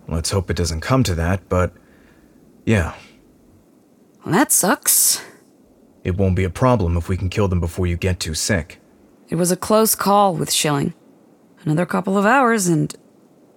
Let's 0.09 0.31
hope 0.31 0.51
it 0.51 0.57
doesn't 0.57 0.81
come 0.81 1.03
to 1.05 1.15
that, 1.17 1.49
but 1.49 1.73
yeah. 2.65 2.95
Well, 4.25 4.35
that 4.35 4.53
sucks. 4.53 5.23
It 6.03 6.17
won't 6.17 6.37
be 6.37 6.45
a 6.45 6.51
problem 6.51 6.97
if 6.97 7.09
we 7.09 7.17
can 7.17 7.29
kill 7.29 7.49
them 7.49 7.61
before 7.61 7.87
you 7.87 7.97
get 7.97 8.21
too 8.21 8.35
sick. 8.35 8.81
It 9.29 9.37
was 9.37 9.51
a 9.51 9.57
close 9.57 9.95
call 9.95 10.35
with 10.35 10.53
Schilling. 10.53 10.95
Another 11.65 11.87
couple 11.87 12.19
of 12.19 12.27
hours, 12.27 12.67
and 12.67 12.95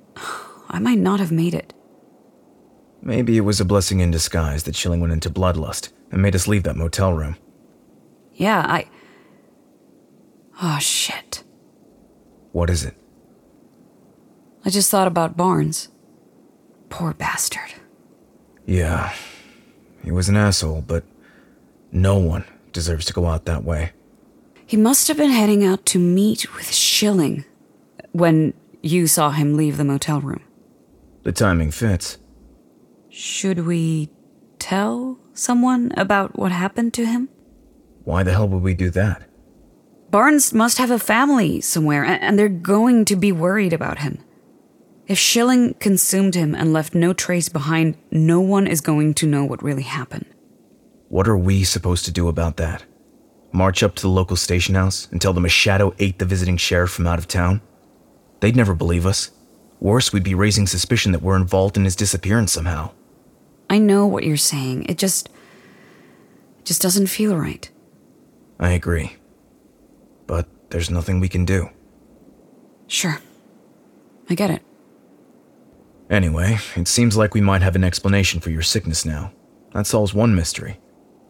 I 0.69 0.79
might 0.79 0.99
not 0.99 1.19
have 1.19 1.31
made 1.31 1.53
it. 1.53 1.73
Maybe 3.01 3.37
it 3.37 3.41
was 3.41 3.59
a 3.59 3.65
blessing 3.65 3.99
in 3.99 4.11
disguise 4.11 4.63
that 4.63 4.75
Schilling 4.75 5.01
went 5.01 5.13
into 5.13 5.29
bloodlust 5.29 5.91
and 6.11 6.21
made 6.21 6.35
us 6.35 6.47
leave 6.47 6.63
that 6.63 6.75
motel 6.75 7.13
room. 7.13 7.37
Yeah, 8.33 8.65
I. 8.67 8.87
Oh, 10.61 10.79
shit. 10.79 11.43
What 12.51 12.69
is 12.69 12.83
it? 12.83 12.95
I 14.65 14.69
just 14.69 14.89
thought 14.89 15.07
about 15.07 15.37
Barnes. 15.37 15.89
Poor 16.89 17.13
bastard. 17.13 17.73
Yeah. 18.65 19.13
He 20.03 20.11
was 20.11 20.29
an 20.29 20.37
asshole, 20.37 20.81
but 20.81 21.03
no 21.91 22.17
one 22.17 22.45
deserves 22.71 23.05
to 23.05 23.13
go 23.13 23.25
out 23.27 23.45
that 23.45 23.63
way. 23.63 23.91
He 24.67 24.75
must 24.75 25.07
have 25.07 25.15
been 25.15 25.31
heading 25.31 25.63
out 25.63 25.85
to 25.87 25.97
meet 25.97 26.53
with 26.53 26.73
Schilling 26.73 27.45
when 28.11 28.53
you 28.83 29.07
saw 29.07 29.31
him 29.31 29.55
leave 29.55 29.77
the 29.77 29.85
motel 29.85 30.19
room. 30.19 30.41
The 31.23 31.31
timing 31.31 31.71
fits. 31.71 32.17
Should 33.07 33.65
we 33.65 34.09
tell 34.59 35.19
someone 35.33 35.93
about 35.95 36.37
what 36.37 36.51
happened 36.51 36.93
to 36.95 37.05
him? 37.05 37.29
Why 38.03 38.23
the 38.23 38.33
hell 38.33 38.49
would 38.49 38.61
we 38.61 38.73
do 38.73 38.89
that? 38.89 39.23
Barnes 40.11 40.53
must 40.53 40.79
have 40.79 40.91
a 40.91 40.99
family 40.99 41.61
somewhere, 41.61 42.03
and 42.03 42.37
they're 42.37 42.49
going 42.49 43.05
to 43.05 43.15
be 43.15 43.31
worried 43.31 43.71
about 43.71 43.99
him. 43.99 44.19
If 45.07 45.17
Schilling 45.17 45.75
consumed 45.75 46.35
him 46.35 46.53
and 46.53 46.73
left 46.73 46.93
no 46.93 47.13
trace 47.13 47.47
behind, 47.47 47.97
no 48.11 48.41
one 48.41 48.67
is 48.67 48.81
going 48.81 49.13
to 49.15 49.27
know 49.27 49.45
what 49.45 49.63
really 49.63 49.83
happened. 49.83 50.25
What 51.07 51.27
are 51.29 51.37
we 51.37 51.63
supposed 51.63 52.03
to 52.05 52.11
do 52.11 52.27
about 52.27 52.57
that? 52.57 52.83
March 53.51 53.81
up 53.83 53.95
to 53.95 54.01
the 54.01 54.09
local 54.09 54.35
station 54.35 54.75
house 54.75 55.07
and 55.11 55.21
tell 55.21 55.33
them 55.33 55.45
a 55.45 55.49
shadow 55.49 55.93
ate 55.99 56.19
the 56.19 56.25
visiting 56.25 56.57
sheriff 56.57 56.91
from 56.91 57.07
out 57.07 57.19
of 57.19 57.27
town? 57.27 57.61
They'd 58.39 58.55
never 58.55 58.73
believe 58.73 59.05
us. 59.05 59.31
Worse, 59.79 60.11
we'd 60.11 60.23
be 60.23 60.35
raising 60.35 60.67
suspicion 60.67 61.11
that 61.11 61.21
we're 61.21 61.35
involved 61.35 61.77
in 61.77 61.85
his 61.85 61.95
disappearance 61.95 62.51
somehow. 62.51 62.91
I 63.69 63.79
know 63.79 64.05
what 64.05 64.23
you're 64.23 64.37
saying. 64.37 64.85
It 64.85 64.97
just. 64.97 65.27
It 66.59 66.65
just 66.65 66.81
doesn't 66.81 67.07
feel 67.07 67.35
right. 67.37 67.69
I 68.59 68.71
agree. 68.71 69.15
But 70.25 70.47
there's 70.69 70.89
nothing 70.89 71.19
we 71.19 71.29
can 71.29 71.45
do. 71.45 71.69
Sure. 72.87 73.19
I 74.29 74.35
get 74.35 74.49
it. 74.49 74.61
Anyway, 76.09 76.57
it 76.75 76.87
seems 76.87 77.17
like 77.17 77.33
we 77.33 77.41
might 77.41 77.61
have 77.61 77.75
an 77.75 77.83
explanation 77.83 78.39
for 78.39 78.49
your 78.49 78.61
sickness 78.61 79.05
now. 79.05 79.31
That 79.73 79.85
solves 79.85 80.13
one 80.13 80.35
mystery. 80.35 80.79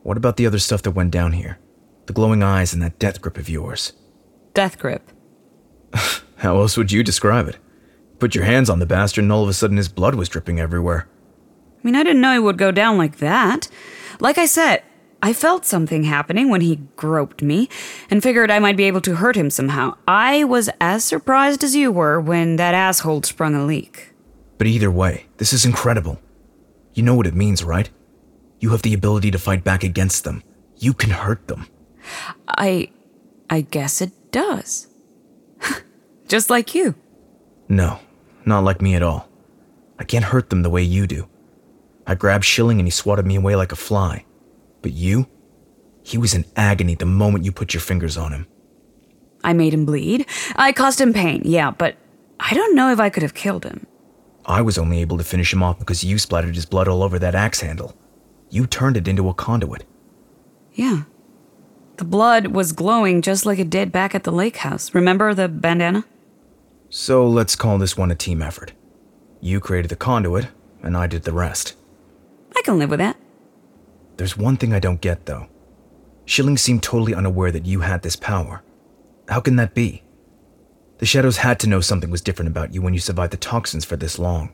What 0.04 0.18
about 0.18 0.38
the 0.38 0.46
other 0.46 0.60
stuff 0.60 0.84
that 0.84 0.92
went 0.92 1.12
down 1.12 1.34
here? 1.34 1.60
The 2.08 2.14
glowing 2.14 2.42
eyes 2.42 2.74
and 2.74 2.82
that 2.82 3.00
death 3.00 3.22
grip 3.22 3.38
of 3.38 3.50
yours. 3.50 3.94
Death 4.54 4.80
grip. 4.80 5.12
How 6.38 6.60
else 6.60 6.76
would 6.76 6.92
you 6.92 7.04
describe 7.04 7.48
it? 7.48 7.58
Put 8.20 8.34
your 8.34 8.46
hands 8.46 8.70
on 8.70 8.80
the 8.80 8.86
bastard 8.86 9.24
and 9.24 9.32
all 9.32 9.44
of 9.44 9.50
a 9.50 9.54
sudden 9.54 9.78
his 9.78 9.90
blood 9.90 10.16
was 10.16 10.30
dripping 10.30 10.60
everywhere. 10.60 11.08
I 11.78 11.80
mean, 11.84 11.96
I 11.96 12.04
didn't 12.04 12.22
know 12.22 12.36
it 12.36 12.44
would 12.44 12.58
go 12.58 12.72
down 12.72 12.98
like 12.98 13.18
that. 13.18 13.70
Like 14.20 14.38
I 14.38 14.46
said, 14.46 14.84
I 15.22 15.34
felt 15.34 15.66
something 15.66 16.04
happening 16.04 16.50
when 16.50 16.62
he 16.62 16.82
groped 16.96 17.42
me 17.42 17.70
and 18.10 18.24
figured 18.24 18.52
I 18.52 18.60
might 18.60 18.78
be 18.78 18.86
able 18.86 19.02
to 19.02 19.16
hurt 19.16 19.36
him 19.36 19.50
somehow. 19.50 19.96
I 20.08 20.44
was 20.44 20.70
as 20.80 21.04
surprised 21.04 21.64
as 21.64 21.76
you 21.76 21.92
were 21.92 22.20
when 22.20 22.56
that 22.56 22.74
asshole 22.74 23.24
sprung 23.24 23.56
a 23.56 23.66
leak. 23.66 24.14
But 24.58 24.68
either 24.68 24.92
way, 24.92 25.26
this 25.38 25.54
is 25.54 25.66
incredible. 25.66 26.20
You 26.94 27.04
know 27.04 27.16
what 27.16 27.28
it 27.28 27.36
means, 27.36 27.64
right? 27.64 27.90
You 28.60 28.72
have 28.72 28.82
the 28.82 28.94
ability 28.94 29.32
to 29.32 29.40
fight 29.40 29.64
back 29.64 29.84
against 29.84 30.24
them. 30.24 30.44
You 30.78 30.94
can 30.94 31.12
hurt 31.12 31.48
them. 31.48 31.68
I. 32.48 32.90
I 33.50 33.62
guess 33.62 34.02
it 34.02 34.12
does. 34.32 34.88
Just 36.28 36.50
like 36.50 36.76
you. 36.76 36.96
No, 37.70 38.00
not 38.46 38.64
like 38.64 38.82
me 38.82 38.96
at 38.96 39.04
all. 39.04 39.30
I 40.00 40.04
can't 40.04 40.26
hurt 40.26 40.50
them 40.50 40.64
the 40.64 40.70
way 40.70 40.84
you 40.84 41.08
do. 41.08 41.28
I 42.06 42.16
grabbed 42.16 42.46
Schilling 42.46 42.80
and 42.80 42.88
he 42.88 42.92
swatted 42.92 43.26
me 43.26 43.36
away 43.36 43.56
like 43.56 43.72
a 43.72 43.78
fly. 43.78 44.26
But 44.82 44.94
you? 44.94 45.28
He 46.04 46.18
was 46.18 46.34
in 46.34 46.46
agony 46.56 46.96
the 46.96 47.06
moment 47.06 47.46
you 47.46 47.52
put 47.52 47.74
your 47.74 47.82
fingers 47.82 48.18
on 48.18 48.32
him. 48.32 48.48
I 49.44 49.54
made 49.54 49.74
him 49.74 49.86
bleed. 49.86 50.26
I 50.56 50.72
caused 50.72 51.00
him 51.02 51.14
pain, 51.14 51.42
yeah, 51.46 51.72
but 51.72 51.96
I 52.40 52.54
don't 52.54 52.76
know 52.76 52.92
if 52.92 53.00
I 53.00 53.10
could 53.10 53.24
have 53.24 53.34
killed 53.34 53.66
him. 53.66 53.86
I 54.46 54.62
was 54.62 54.78
only 54.78 55.00
able 55.02 55.18
to 55.18 55.24
finish 55.24 55.52
him 55.52 55.62
off 55.62 55.80
because 55.80 56.04
you 56.04 56.18
splattered 56.18 56.56
his 56.56 56.66
blood 56.66 56.88
all 56.88 57.04
over 57.04 57.20
that 57.20 57.36
axe 57.36 57.60
handle. 57.60 57.98
You 58.50 58.66
turned 58.68 58.96
it 58.96 59.08
into 59.08 59.28
a 59.28 59.34
conduit. 59.34 59.84
Yeah. 60.74 61.04
The 61.98 62.06
blood 62.06 62.48
was 62.48 62.72
glowing 62.72 63.22
just 63.22 63.46
like 63.46 63.60
it 63.60 63.70
did 63.70 63.92
back 63.92 64.14
at 64.14 64.24
the 64.24 64.32
lake 64.32 64.58
house. 64.58 64.94
Remember 64.94 65.34
the 65.34 65.48
bandana? 65.48 66.06
So 66.90 67.28
let's 67.28 67.56
call 67.56 67.78
this 67.78 67.98
one 67.98 68.12
a 68.12 68.16
team 68.16 68.42
effort. 68.42 68.74
You 69.42 69.60
created 69.60 69.90
the 69.90 69.96
conduit, 69.96 70.48
and 70.82 70.96
I 70.96 71.08
did 71.08 71.24
the 71.24 71.34
rest. 71.34 71.76
I 72.56 72.62
can 72.64 72.78
live 72.78 72.92
with 72.92 73.00
that. 73.00 73.18
There's 74.18 74.38
one 74.38 74.58
thing 74.58 74.74
I 74.74 74.80
don't 74.80 75.02
get, 75.02 75.26
though. 75.26 75.48
Schilling 76.26 76.58
seemed 76.58 76.84
totally 76.84 77.14
unaware 77.14 77.52
that 77.52 77.66
you 77.66 77.82
had 77.82 78.04
this 78.04 78.16
power. 78.16 78.64
How 79.28 79.40
can 79.40 79.56
that 79.58 79.74
be? 79.74 80.04
The 81.00 81.06
Shadows 81.06 81.38
had 81.38 81.60
to 81.60 81.70
know 81.70 81.82
something 81.82 82.10
was 82.10 82.22
different 82.22 82.50
about 82.50 82.74
you 82.74 82.82
when 82.82 82.94
you 82.94 83.00
survived 83.00 83.34
the 83.34 83.38
toxins 83.38 83.86
for 83.86 83.98
this 83.98 84.18
long. 84.18 84.54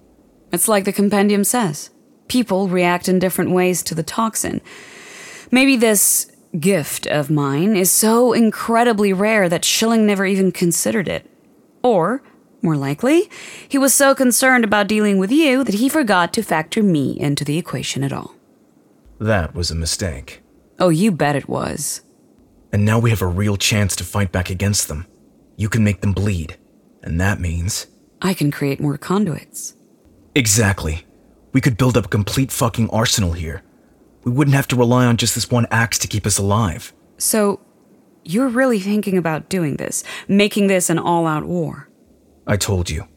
It's 0.52 0.68
like 0.68 0.86
the 0.86 0.94
compendium 0.94 1.44
says 1.44 1.90
people 2.28 2.68
react 2.68 3.08
in 3.10 3.20
different 3.20 3.52
ways 3.52 3.84
to 3.84 3.96
the 3.96 4.04
toxin. 4.04 4.62
Maybe 5.52 5.76
this 5.76 6.33
gift 6.60 7.08
of 7.08 7.30
mine 7.30 7.76
is 7.76 7.90
so 7.92 8.34
incredibly 8.34 9.14
rare 9.14 9.50
that 9.50 9.66
Schilling 9.66 10.06
never 10.06 10.26
even 10.26 10.52
considered 10.52 11.08
it. 11.08 11.30
Or, 11.82 12.22
more 12.62 12.78
likely, 12.78 13.30
he 13.68 13.78
was 13.78 13.94
so 13.94 14.16
concerned 14.16 14.64
about 14.64 14.88
dealing 14.88 15.18
with 15.18 15.32
you 15.32 15.64
that 15.64 15.76
he 15.76 15.90
forgot 15.90 16.32
to 16.34 16.44
factor 16.44 16.84
me 16.84 17.20
into 17.20 17.44
the 17.44 17.58
equation 17.58 18.04
at 18.04 18.14
all. 18.14 18.36
That 19.20 19.54
was 19.54 19.72
a 19.72 19.76
mistake. 19.76 20.42
Oh, 20.80 20.90
you 20.90 21.12
bet 21.12 21.36
it 21.36 21.50
was. 21.50 22.02
And 22.72 22.86
now 22.86 23.00
we 23.00 23.10
have 23.10 23.22
a 23.22 23.28
real 23.28 23.58
chance 23.58 23.96
to 23.98 24.04
fight 24.04 24.32
back 24.32 24.50
against 24.50 24.88
them. 24.88 25.06
You 25.58 25.70
can 25.70 25.84
make 25.84 26.02
them 26.02 26.14
bleed. 26.14 26.58
And 27.04 27.20
that 27.20 27.40
means. 27.40 27.88
I 28.22 28.34
can 28.34 28.50
create 28.50 28.80
more 28.80 28.98
conduits. 28.98 29.76
Exactly. 30.36 31.06
We 31.52 31.62
could 31.62 31.78
build 31.78 31.98
up 31.98 32.06
a 32.06 32.10
complete 32.10 32.52
fucking 32.52 32.90
arsenal 32.90 33.34
here. 33.34 33.62
We 34.24 34.32
wouldn't 34.32 34.56
have 34.56 34.68
to 34.70 34.76
rely 34.76 35.06
on 35.06 35.18
just 35.18 35.36
this 35.36 35.52
one 35.52 35.68
axe 35.70 35.98
to 36.00 36.08
keep 36.08 36.26
us 36.26 36.38
alive. 36.38 36.94
So, 37.18 37.60
you're 38.24 38.48
really 38.48 38.80
thinking 38.80 39.18
about 39.18 39.50
doing 39.50 39.76
this, 39.76 40.04
making 40.28 40.68
this 40.68 40.90
an 40.90 40.98
all 40.98 41.28
out 41.28 41.46
war? 41.46 41.90
I 42.48 42.58
told 42.58 42.90
you, 42.90 43.08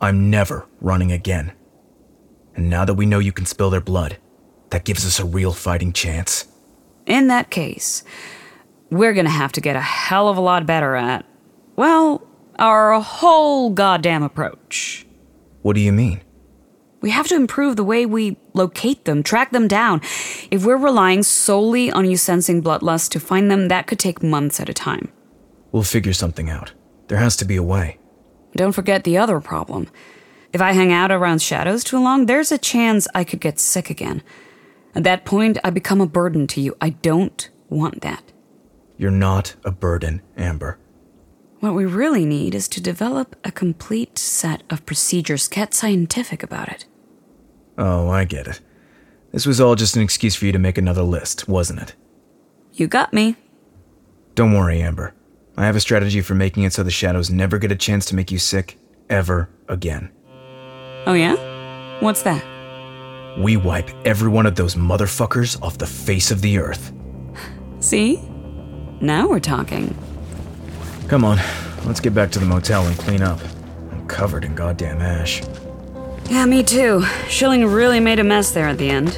I'm 0.00 0.30
never 0.30 0.66
running 0.80 1.12
again. 1.12 1.52
And 2.54 2.68
now 2.68 2.84
that 2.84 2.94
we 2.94 3.06
know 3.06 3.18
you 3.18 3.32
can 3.32 3.46
spill 3.46 3.70
their 3.70 3.80
blood, 3.80 4.18
that 4.70 4.84
gives 4.84 5.06
us 5.06 5.20
a 5.20 5.24
real 5.24 5.52
fighting 5.52 5.92
chance. 5.92 6.46
In 7.06 7.28
that 7.28 7.50
case, 7.50 8.02
we're 8.90 9.14
gonna 9.14 9.30
have 9.30 9.52
to 9.52 9.60
get 9.60 9.76
a 9.76 9.80
hell 9.80 10.28
of 10.28 10.36
a 10.36 10.40
lot 10.40 10.66
better 10.66 10.96
at, 10.96 11.24
well, 11.76 12.26
our 12.58 13.00
whole 13.00 13.70
goddamn 13.70 14.22
approach. 14.22 15.06
What 15.62 15.74
do 15.74 15.80
you 15.80 15.92
mean? 15.92 16.20
We 17.06 17.12
have 17.12 17.28
to 17.28 17.36
improve 17.36 17.76
the 17.76 17.84
way 17.84 18.04
we 18.04 18.36
locate 18.52 19.04
them, 19.04 19.22
track 19.22 19.52
them 19.52 19.68
down. 19.68 20.00
If 20.50 20.64
we're 20.64 20.76
relying 20.76 21.22
solely 21.22 21.88
on 21.88 22.10
you 22.10 22.16
sensing 22.16 22.60
bloodlust 22.60 23.10
to 23.10 23.20
find 23.20 23.48
them, 23.48 23.68
that 23.68 23.86
could 23.86 24.00
take 24.00 24.24
months 24.24 24.58
at 24.58 24.68
a 24.68 24.74
time. 24.74 25.12
We'll 25.70 25.84
figure 25.84 26.12
something 26.12 26.50
out. 26.50 26.72
There 27.06 27.18
has 27.18 27.36
to 27.36 27.44
be 27.44 27.54
a 27.54 27.62
way. 27.62 28.00
Don't 28.56 28.72
forget 28.72 29.04
the 29.04 29.18
other 29.18 29.38
problem. 29.38 29.86
If 30.52 30.60
I 30.60 30.72
hang 30.72 30.92
out 30.92 31.12
around 31.12 31.42
shadows 31.42 31.84
too 31.84 32.02
long, 32.02 32.26
there's 32.26 32.50
a 32.50 32.58
chance 32.58 33.06
I 33.14 33.22
could 33.22 33.40
get 33.40 33.60
sick 33.60 33.88
again. 33.88 34.20
At 34.96 35.04
that 35.04 35.24
point, 35.24 35.58
I 35.62 35.70
become 35.70 36.00
a 36.00 36.08
burden 36.08 36.48
to 36.48 36.60
you. 36.60 36.76
I 36.80 36.90
don't 36.90 37.48
want 37.68 38.00
that. 38.00 38.32
You're 38.96 39.12
not 39.12 39.54
a 39.64 39.70
burden, 39.70 40.22
Amber. 40.36 40.76
What 41.60 41.74
we 41.74 41.86
really 41.86 42.24
need 42.24 42.52
is 42.52 42.66
to 42.66 42.80
develop 42.80 43.36
a 43.44 43.52
complete 43.52 44.18
set 44.18 44.64
of 44.68 44.84
procedures, 44.86 45.46
get 45.46 45.72
scientific 45.72 46.42
about 46.42 46.66
it. 46.66 46.84
Oh, 47.78 48.08
I 48.08 48.24
get 48.24 48.46
it. 48.46 48.60
This 49.32 49.46
was 49.46 49.60
all 49.60 49.74
just 49.74 49.96
an 49.96 50.02
excuse 50.02 50.34
for 50.34 50.46
you 50.46 50.52
to 50.52 50.58
make 50.58 50.78
another 50.78 51.02
list, 51.02 51.48
wasn't 51.48 51.82
it? 51.82 51.94
You 52.72 52.86
got 52.86 53.12
me. 53.12 53.36
Don't 54.34 54.54
worry, 54.54 54.80
Amber. 54.80 55.14
I 55.56 55.64
have 55.64 55.76
a 55.76 55.80
strategy 55.80 56.20
for 56.20 56.34
making 56.34 56.64
it 56.64 56.72
so 56.72 56.82
the 56.82 56.90
shadows 56.90 57.30
never 57.30 57.58
get 57.58 57.72
a 57.72 57.76
chance 57.76 58.04
to 58.06 58.14
make 58.14 58.30
you 58.30 58.38
sick 58.38 58.78
ever 59.08 59.48
again. 59.68 60.10
Oh, 61.06 61.14
yeah? 61.14 61.36
What's 62.00 62.22
that? 62.22 62.44
We 63.38 63.56
wipe 63.56 63.90
every 64.06 64.28
one 64.28 64.46
of 64.46 64.56
those 64.56 64.74
motherfuckers 64.74 65.60
off 65.62 65.78
the 65.78 65.86
face 65.86 66.30
of 66.30 66.40
the 66.40 66.58
earth. 66.58 66.92
See? 67.80 68.20
Now 69.00 69.28
we're 69.28 69.40
talking. 69.40 69.96
Come 71.08 71.24
on, 71.24 71.38
let's 71.84 72.00
get 72.00 72.14
back 72.14 72.30
to 72.32 72.38
the 72.38 72.46
motel 72.46 72.86
and 72.86 72.96
clean 72.98 73.22
up. 73.22 73.40
I'm 73.92 74.06
covered 74.08 74.44
in 74.44 74.54
goddamn 74.54 75.00
ash. 75.02 75.42
Yeah, 76.28 76.44
me 76.44 76.62
too. 76.62 77.04
Schilling 77.28 77.64
really 77.66 78.00
made 78.00 78.18
a 78.18 78.24
mess 78.24 78.50
there 78.50 78.66
at 78.66 78.78
the 78.78 78.90
end. 78.90 79.16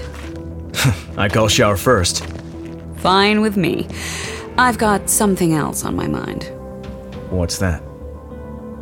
I 1.16 1.28
call 1.28 1.48
shower 1.48 1.76
first. 1.76 2.24
Fine 2.98 3.40
with 3.40 3.56
me. 3.56 3.88
I've 4.58 4.78
got 4.78 5.08
something 5.08 5.54
else 5.54 5.84
on 5.84 5.96
my 5.96 6.06
mind. 6.06 6.44
What's 7.30 7.58
that? 7.58 7.82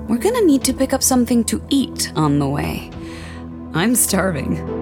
We're 0.08 0.18
gonna 0.18 0.42
need 0.42 0.64
to 0.64 0.72
pick 0.72 0.92
up 0.92 1.02
something 1.02 1.44
to 1.44 1.62
eat 1.68 2.12
on 2.16 2.38
the 2.38 2.48
way. 2.48 2.90
I'm 3.74 3.94
starving. 3.94 4.75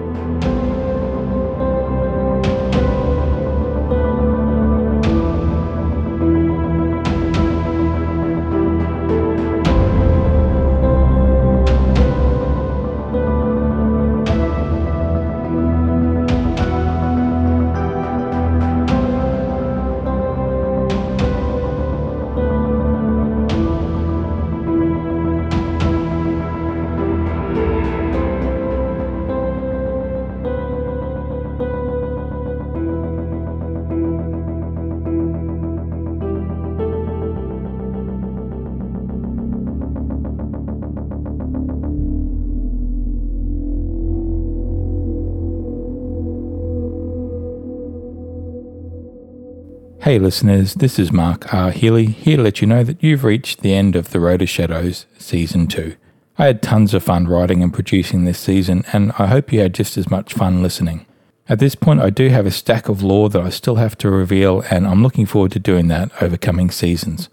Hey 50.15 50.19
listeners, 50.19 50.75
this 50.75 50.97
is 50.97 51.11
Mark 51.11 51.53
R. 51.53 51.71
Healy 51.71 52.05
here 52.05 52.37
to 52.37 52.43
let 52.43 52.61
you 52.61 52.67
know 52.67 52.85
that 52.85 53.03
you've 53.03 53.25
reached 53.25 53.59
the 53.59 53.73
end 53.73 53.97
of 53.97 54.11
The 54.11 54.21
Road 54.21 54.39
to 54.39 54.45
Shadows 54.45 55.05
Season 55.17 55.67
2. 55.67 55.93
I 56.37 56.45
had 56.45 56.61
tons 56.61 56.93
of 56.93 57.03
fun 57.03 57.27
writing 57.27 57.61
and 57.61 57.73
producing 57.73 58.23
this 58.23 58.39
season, 58.39 58.85
and 58.93 59.11
I 59.19 59.25
hope 59.25 59.51
you 59.51 59.59
had 59.59 59.73
just 59.73 59.97
as 59.97 60.09
much 60.09 60.33
fun 60.33 60.63
listening. 60.63 61.05
At 61.49 61.59
this 61.59 61.75
point, 61.75 61.99
I 61.99 62.11
do 62.11 62.29
have 62.29 62.45
a 62.45 62.51
stack 62.51 62.87
of 62.87 63.03
lore 63.03 63.27
that 63.27 63.41
I 63.41 63.49
still 63.49 63.75
have 63.75 63.97
to 63.97 64.09
reveal, 64.09 64.63
and 64.69 64.87
I'm 64.87 65.03
looking 65.03 65.25
forward 65.25 65.51
to 65.51 65.59
doing 65.59 65.89
that 65.89 66.11
over 66.23 66.37
coming 66.37 66.71
seasons. 66.71 67.27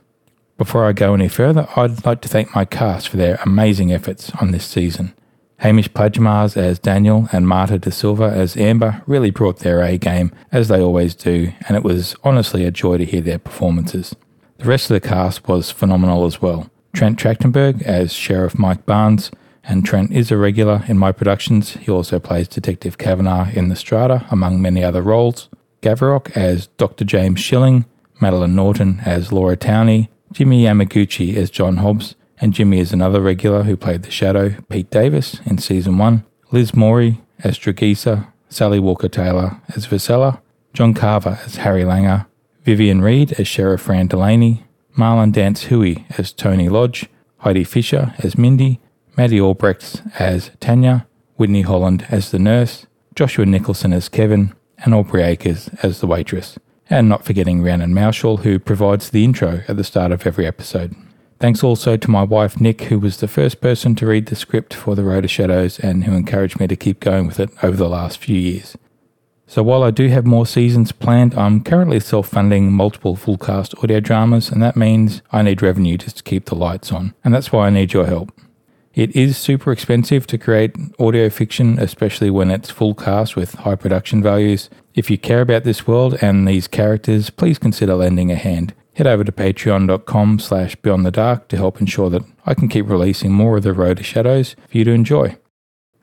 Before 0.58 0.84
I 0.84 0.92
go 0.92 1.14
any 1.14 1.28
further, 1.28 1.68
I'd 1.76 2.04
like 2.04 2.20
to 2.22 2.28
thank 2.28 2.52
my 2.52 2.64
cast 2.64 3.08
for 3.08 3.16
their 3.16 3.38
amazing 3.46 3.92
efforts 3.92 4.32
on 4.40 4.50
this 4.50 4.66
season. 4.66 5.14
Hamish 5.62 5.92
Plaggemars 5.92 6.56
as 6.56 6.80
Daniel 6.80 7.28
and 7.30 7.46
Marta 7.46 7.78
da 7.78 7.90
Silva 7.90 8.24
as 8.24 8.56
Amber 8.56 9.00
really 9.06 9.30
brought 9.30 9.60
their 9.60 9.80
A 9.80 9.96
game, 9.96 10.32
as 10.50 10.66
they 10.66 10.80
always 10.80 11.14
do, 11.14 11.52
and 11.68 11.76
it 11.76 11.84
was 11.84 12.16
honestly 12.24 12.64
a 12.64 12.72
joy 12.72 12.96
to 12.98 13.04
hear 13.04 13.20
their 13.20 13.38
performances. 13.38 14.16
The 14.58 14.64
rest 14.64 14.90
of 14.90 15.00
the 15.00 15.08
cast 15.08 15.46
was 15.46 15.70
phenomenal 15.70 16.24
as 16.24 16.42
well. 16.42 16.68
Trent 16.92 17.16
Trachtenberg 17.16 17.80
as 17.82 18.12
Sheriff 18.12 18.58
Mike 18.58 18.84
Barnes, 18.86 19.30
and 19.62 19.86
Trent 19.86 20.10
is 20.10 20.32
a 20.32 20.36
regular 20.36 20.82
in 20.88 20.98
my 20.98 21.12
productions. 21.12 21.74
He 21.74 21.92
also 21.92 22.18
plays 22.18 22.48
Detective 22.48 22.98
Kavanagh 22.98 23.52
in 23.52 23.68
The 23.68 23.76
Strata, 23.76 24.26
among 24.32 24.60
many 24.60 24.82
other 24.82 25.00
roles. 25.00 25.48
Gavaroc 25.80 26.36
as 26.36 26.66
Dr. 26.76 27.04
James 27.04 27.38
Schilling, 27.38 27.84
Madeleine 28.20 28.56
Norton 28.56 29.00
as 29.04 29.30
Laura 29.30 29.56
Towney, 29.56 30.10
Jimmie 30.32 30.64
Yamaguchi 30.64 31.36
as 31.36 31.50
John 31.50 31.76
Hobbs, 31.76 32.16
and 32.42 32.52
Jimmie 32.52 32.80
is 32.80 32.92
another 32.92 33.20
regular 33.20 33.62
who 33.62 33.76
played 33.76 34.02
the 34.02 34.10
Shadow, 34.10 34.56
Pete 34.68 34.90
Davis, 34.90 35.40
in 35.46 35.58
season 35.58 35.96
1. 35.96 36.24
Liz 36.50 36.74
Morey 36.74 37.20
as 37.44 37.56
Dragisa, 37.56 38.26
Sally 38.48 38.80
Walker 38.80 39.08
Taylor 39.08 39.60
as 39.76 39.86
Vasella, 39.86 40.40
Jon 40.74 40.92
Kava 40.92 41.38
as 41.46 41.56
Harry 41.56 41.84
Langer, 41.84 42.26
Vivian 42.64 43.00
Reed 43.00 43.32
as 43.38 43.46
Sheriff 43.46 43.82
Fran 43.82 44.08
Delaney, 44.08 44.64
Marlon 44.98 45.32
Dance-Hooi 45.32 46.04
as 46.18 46.32
Tony 46.32 46.68
Lodge, 46.68 47.08
Heidi 47.38 47.62
Fischer 47.62 48.12
as 48.18 48.36
Mindy, 48.36 48.80
Maddi 49.16 49.38
Albregts 49.38 50.02
as 50.18 50.50
Tanya, 50.58 51.06
Whitney 51.36 51.62
Holland 51.62 52.06
as 52.10 52.32
the 52.32 52.40
nurse, 52.40 52.86
Joshua 53.14 53.46
Nicholson 53.46 53.92
as 53.92 54.08
Kevin, 54.08 54.52
and 54.78 54.92
Aubrey 54.92 55.22
Akers 55.22 55.70
as 55.84 56.00
the 56.00 56.08
waitress. 56.08 56.58
And 56.90 57.08
not 57.08 57.24
forgetting 57.24 57.62
Rhiannon 57.62 57.94
Moushall, 57.94 58.40
who 58.40 58.58
provides 58.58 59.10
the 59.10 59.24
intro 59.24 59.62
at 59.68 59.76
the 59.76 59.84
start 59.84 60.10
of 60.10 60.26
every 60.26 60.44
episode. 60.44 60.96
Thanks 61.42 61.64
also 61.64 61.96
to 61.96 62.08
my 62.08 62.22
wife 62.22 62.60
Nick, 62.60 62.82
who 62.82 63.00
was 63.00 63.16
the 63.16 63.26
first 63.26 63.60
person 63.60 63.96
to 63.96 64.06
read 64.06 64.26
the 64.26 64.36
script 64.36 64.72
for 64.72 64.94
The 64.94 65.02
Road 65.02 65.24
of 65.24 65.30
Shadows 65.32 65.80
and 65.80 66.04
who 66.04 66.12
encouraged 66.12 66.60
me 66.60 66.68
to 66.68 66.76
keep 66.76 67.00
going 67.00 67.26
with 67.26 67.40
it 67.40 67.50
over 67.64 67.76
the 67.76 67.88
last 67.88 68.18
few 68.18 68.36
years. 68.36 68.76
So 69.48 69.64
while 69.64 69.82
I 69.82 69.90
do 69.90 70.06
have 70.06 70.24
more 70.24 70.46
seasons 70.46 70.92
planned, 70.92 71.34
I'm 71.34 71.64
currently 71.64 71.98
self 71.98 72.28
funding 72.28 72.70
multiple 72.72 73.16
full 73.16 73.38
cast 73.38 73.74
audio 73.82 73.98
dramas, 73.98 74.50
and 74.50 74.62
that 74.62 74.76
means 74.76 75.20
I 75.32 75.42
need 75.42 75.62
revenue 75.62 75.98
just 75.98 76.18
to 76.18 76.22
keep 76.22 76.44
the 76.44 76.54
lights 76.54 76.92
on, 76.92 77.12
and 77.24 77.34
that's 77.34 77.50
why 77.50 77.66
I 77.66 77.70
need 77.70 77.92
your 77.92 78.06
help. 78.06 78.30
It 78.94 79.10
is 79.16 79.36
super 79.36 79.72
expensive 79.72 80.28
to 80.28 80.38
create 80.38 80.76
audio 81.00 81.28
fiction, 81.28 81.76
especially 81.80 82.30
when 82.30 82.52
it's 82.52 82.70
full 82.70 82.94
cast 82.94 83.34
with 83.34 83.56
high 83.56 83.74
production 83.74 84.22
values. 84.22 84.70
If 84.94 85.10
you 85.10 85.18
care 85.18 85.40
about 85.40 85.64
this 85.64 85.88
world 85.88 86.16
and 86.22 86.46
these 86.46 86.68
characters, 86.68 87.30
please 87.30 87.58
consider 87.58 87.96
lending 87.96 88.30
a 88.30 88.36
hand. 88.36 88.74
Head 88.94 89.06
over 89.06 89.24
to 89.24 89.32
patreon.com 89.32 90.38
slash 90.38 90.76
beyond 90.76 91.06
the 91.06 91.10
dark 91.10 91.48
to 91.48 91.56
help 91.56 91.80
ensure 91.80 92.10
that 92.10 92.24
I 92.44 92.54
can 92.54 92.68
keep 92.68 92.88
releasing 92.88 93.32
more 93.32 93.56
of 93.56 93.62
the 93.62 93.72
Road 93.72 93.96
to 93.96 94.02
Shadows 94.02 94.54
for 94.68 94.78
you 94.78 94.84
to 94.84 94.90
enjoy. 94.90 95.36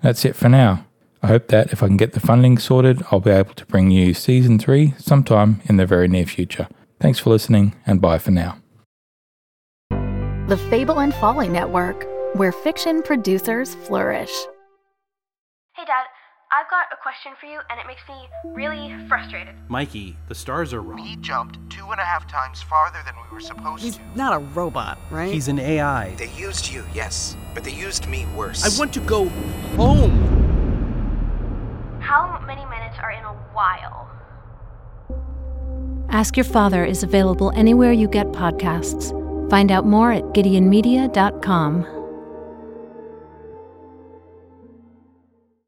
That's 0.02 0.25
it 0.25 0.36
for 0.36 0.49
now. 0.49 0.86
I 1.21 1.28
hope 1.28 1.49
that 1.49 1.71
if 1.73 1.84
I 1.84 1.88
can 1.88 1.97
get 1.97 2.13
the 2.13 2.19
funding 2.19 2.58
sorted, 2.58 3.04
I'll 3.12 3.19
be 3.19 3.32
able 3.32 3.54
to 3.54 3.65
bring 3.65 3.91
you 3.91 4.13
season 4.13 4.58
3 4.58 4.95
sometime 4.97 5.62
in 5.65 5.78
the 5.78 5.86
very 5.86 6.08
near 6.08 6.25
future. 6.25 6.67
Thanks 6.99 7.19
for 7.19 7.30
listening, 7.30 7.75
and 7.86 8.02
bye 8.02 8.17
for 8.17 8.32
now. 8.32 8.58
The 10.47 10.58
Fable 10.69 10.99
and 10.99 11.13
Folly 11.13 11.49
Network, 11.49 12.08
where 12.36 12.52
fiction 12.52 13.02
producers 13.04 13.75
flourish. 13.75 14.32
Hey, 15.75 15.86
Dad, 15.86 16.06
I've 16.52 16.68
got 16.68 16.88
a 16.92 16.96
question 17.00 17.34
for 17.40 17.46
you, 17.46 17.60
and 17.70 17.80
it 17.80 17.86
makes 17.86 18.02
me 18.10 18.16
really 18.56 18.96
frustrated. 19.08 19.54
Mikey, 19.68 20.18
the 20.28 20.34
stars 20.34 20.74
are 20.74 20.82
wrong. 20.82 21.00
We 21.00 21.16
jumped 21.18 21.60
two 21.70 21.86
and 21.92 22.02
a 22.02 22.04
half 22.04 22.28
times 22.28 22.60
farther 22.64 22.98
than 23.06 23.14
we 23.16 23.36
were 23.36 23.40
supposed 23.40 23.84
He's 23.84 23.98
to. 23.98 24.02
not 24.16 24.34
a 24.34 24.40
robot, 24.40 24.98
right? 25.12 25.32
He's 25.32 25.48
an 25.48 25.60
AI. 25.60 26.16
They 26.16 26.30
used 26.30 26.72
you, 26.72 26.84
yes, 26.92 27.38
but 27.54 27.64
they 27.64 27.72
used 27.72 28.08
me 28.08 28.26
worse. 28.36 28.66
I 28.66 28.80
want 28.80 28.92
to 28.96 29.00
go 29.02 29.26
home. 29.76 30.18
How 32.02 32.44
many 32.48 32.66
minutes 32.66 32.98
are 33.00 33.12
in 33.12 33.24
a 33.24 33.34
while? 33.54 34.10
Ask 36.10 36.36
Your 36.36 36.46
Father 36.46 36.84
is 36.84 37.04
available 37.04 37.52
anywhere 37.56 37.92
you 37.92 38.08
get 38.08 38.26
podcasts. 38.32 39.12
Find 39.52 39.72
out 39.72 39.86
more 39.86 40.12
at 40.12 40.24
GideonMedia.com. 40.34 41.99